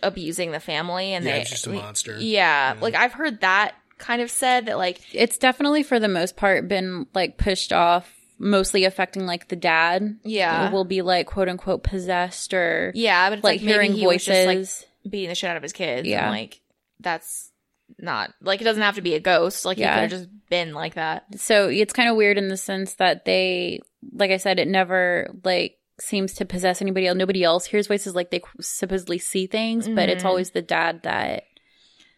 [0.03, 2.17] abusing the family, and Yeah, they it's just a monster.
[2.19, 6.35] Yeah, like I've heard that kind of said that like It's definitely for the most
[6.35, 10.17] part been like pushed off, mostly affecting like the dad.
[10.23, 10.69] Yeah.
[10.71, 14.27] Will be like quote unquote possessed or yeah, but it's like, like, maybe hearing voices.
[14.27, 16.07] was just, like, beating the shit out of his kids.
[16.07, 16.25] Yeah.
[16.25, 16.61] And, like
[16.99, 17.51] that's
[17.99, 19.65] not like it doesn't have to be a ghost.
[19.65, 19.93] Like Yeah.
[19.95, 21.25] he could have just been like that.
[21.39, 23.79] so it's kind of weird in the sense that they
[24.13, 28.13] like i said it never like seems to possess anybody else nobody else hears voices
[28.13, 30.27] like they supposedly see things but it's Mhm.
[30.27, 31.43] always the dad that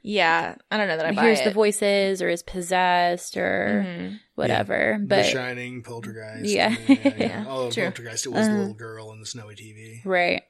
[0.04, 1.46] Yeah, I don't know that I buy hears it.
[1.46, 4.20] the voices or is possessed or Mhm.
[4.36, 6.46] whatever the but Shining, Poltergeist.
[6.46, 6.76] Yeah.
[7.18, 7.84] Yeah, Although true.
[7.86, 8.60] Poltergeist, it was the Uh-huh.
[8.62, 10.02] little girl in the snowy TV.
[10.06, 10.44] right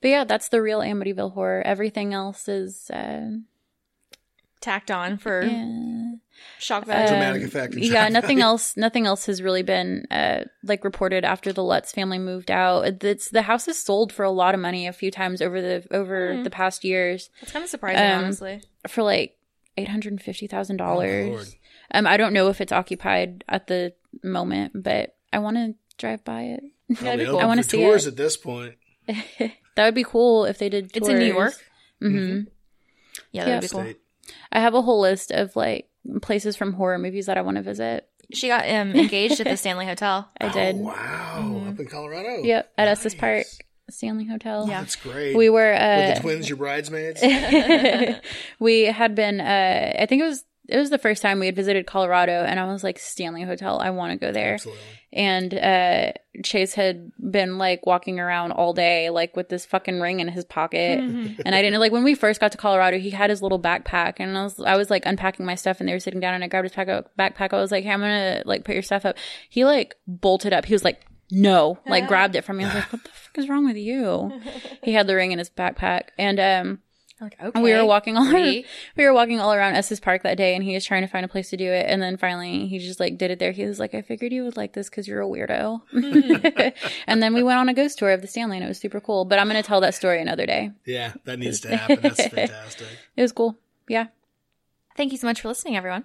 [0.00, 3.30] but yeah that's the real amityville horror everything else is uh
[4.64, 6.12] tacked on for yeah.
[6.58, 7.08] shock value.
[7.08, 7.74] Dramatic Um, effect.
[7.76, 8.44] yeah shock nothing value.
[8.50, 13.04] else nothing else has really been uh like reported after the lutz family moved out
[13.04, 15.84] it's the house is sold for a lot of money a few times over the
[15.90, 16.42] over Hmm.
[16.42, 18.62] the past years It's kind of surprising, um, honestly.
[18.88, 19.36] for like
[19.76, 21.56] eight hundred and fifty thousand Oh, dollars
[21.92, 23.92] um i don't know if it's occupied at the
[24.22, 26.62] moment but i want to drive by it
[26.96, 27.38] Probably be cool.
[27.38, 28.10] I wanna see tours it.
[28.10, 28.74] at this point.
[29.08, 30.96] that would be cool if they did Tours.
[31.02, 31.54] It's in New York.
[32.00, 32.40] hmm
[33.32, 33.60] Yeah, that'd Yeah.
[33.60, 33.80] be cool.
[33.82, 33.98] State.
[34.52, 35.88] I have a whole list of like
[36.22, 39.56] places from horror movies that i want to visit She got um, engaged at the
[39.56, 40.28] Stanley Hotel.
[40.40, 41.38] i did Oh, wow.
[41.42, 41.72] Mhm.
[41.72, 42.42] Up in Colorado.
[42.42, 43.20] yep at estes Nice.
[43.20, 43.46] park
[43.90, 44.80] stanley hotel Yeah.
[44.80, 45.36] That's great.
[45.36, 47.20] we were Were uh the twins your bridesmaids?
[48.58, 51.54] we had been uh i think it was it was the first time we had
[51.56, 54.54] visited colorado and i was like stanley hotel i want to go there.
[54.54, 54.82] Absolutely.
[55.12, 56.12] and uh
[56.42, 60.44] chase had been like walking around all day like with this fucking ring in his
[60.44, 60.98] pocket.
[60.98, 64.14] And i didn't like when we first got to colorado he had his little backpack
[64.18, 66.42] and i was i was like unpacking my stuff and they were sitting down and
[66.42, 66.88] i grabbed his pack
[67.18, 67.52] backpack.
[67.52, 69.16] I was like hey i'm gonna like put your stuff up.
[69.48, 70.64] He like bolted up.
[70.64, 72.64] He was like no like grabbed it from me.
[72.64, 74.40] I was like what the fuck is wrong with you?
[74.82, 76.78] He had the ring in his backpack and um
[77.20, 77.50] like, okay.
[77.54, 78.64] and we were walking all Free.
[78.96, 81.24] we were walking all around Estes Park that day, and he was trying to find
[81.24, 81.86] a place to do it.
[81.88, 83.52] And then finally, he just like did it there.
[83.52, 85.82] He was like, "I figured you would like this because you're a weirdo."
[87.06, 89.00] and then we went on a ghost tour of the Stanley, and it was super
[89.00, 89.24] cool.
[89.24, 90.72] But I'm going to tell that story another day.
[90.84, 92.00] Yeah, that needs to happen.
[92.02, 92.88] That's fantastic.
[93.16, 93.58] It was cool.
[93.86, 94.06] Yeah,
[94.96, 96.04] Thank you so much for listening, everyone.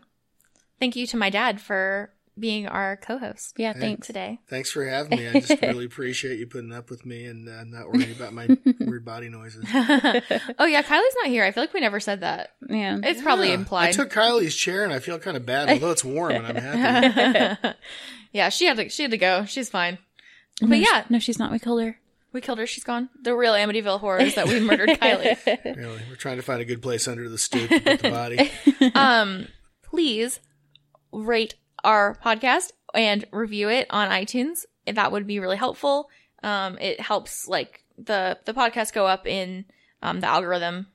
[0.80, 3.74] Thank you to my dad for being our co-host yeah.
[3.74, 3.80] Hey.
[3.80, 4.08] Thanks.
[4.08, 4.40] today.
[4.48, 5.28] Thanks for having me.
[5.28, 8.48] I just really appreciate you putting up with me and uh, not worrying about my
[8.80, 9.66] weird body noises.
[9.74, 11.44] oh yeah, Kylie's not here.
[11.44, 12.52] I feel like we never said that.
[12.68, 13.00] Yeah.
[13.04, 13.90] It's probably implied.
[13.90, 16.56] I took Kylie's chair and I feel kind of bad, although it's warm and I'm
[16.56, 17.78] happy.
[18.32, 18.90] yeah, she had to.
[18.90, 19.46] She had to go.
[19.46, 19.98] She's fine.
[20.62, 21.52] But yeah, No, she's not.
[21.52, 22.00] We killed her.
[22.34, 22.68] we killed her.
[22.68, 23.10] She's gone.
[23.22, 25.38] The real Amityville horror is that we murdered Kylie.
[25.64, 28.52] Really, we're trying to find a good place under the stoop to put the body.
[28.96, 29.48] um,
[29.84, 30.40] please
[31.14, 34.66] rate our podcast and review it on iTunes.
[34.88, 36.10] That would be really helpful.
[36.44, 39.66] Um, it helps like the the podcast go up in
[40.02, 40.88] um the algorithm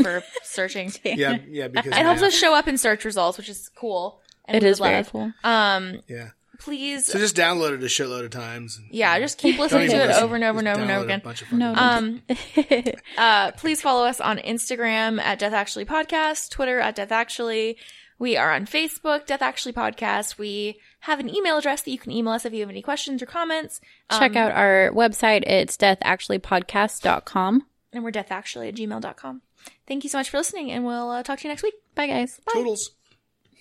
[0.00, 0.92] for searching.
[1.04, 4.20] Yeah, yeah, because it helps us show up in search results, which is cool.
[4.46, 5.10] And It we very love.
[5.10, 5.32] cool.
[5.42, 6.30] Um, yeah.
[6.60, 8.76] please, So just download it a shitload of times.
[8.76, 10.22] And, yeah, just keep listening to it listen.
[10.22, 11.20] over and over and over and download over a again.
[11.24, 11.74] bunch of No.
[11.74, 12.22] Um,
[13.18, 17.78] uh, please follow us on Instagram at Death Actually Podcast, Twitter at Death Actually.
[18.18, 20.38] We are on Facebook, Death Actually Podcast.
[20.38, 23.22] We have an email address that you can email us if you have any questions
[23.22, 23.80] or comments.
[24.10, 25.42] Check Um, out our website.
[25.46, 27.66] It's deathactuallypodcast.com.
[27.92, 29.42] And we're deathactually at gmail.com.
[29.86, 31.74] Thank you so much for listening, and we'll uh, talk to you next week.
[31.94, 32.40] Bye, guys.
[32.52, 32.90] Toodles.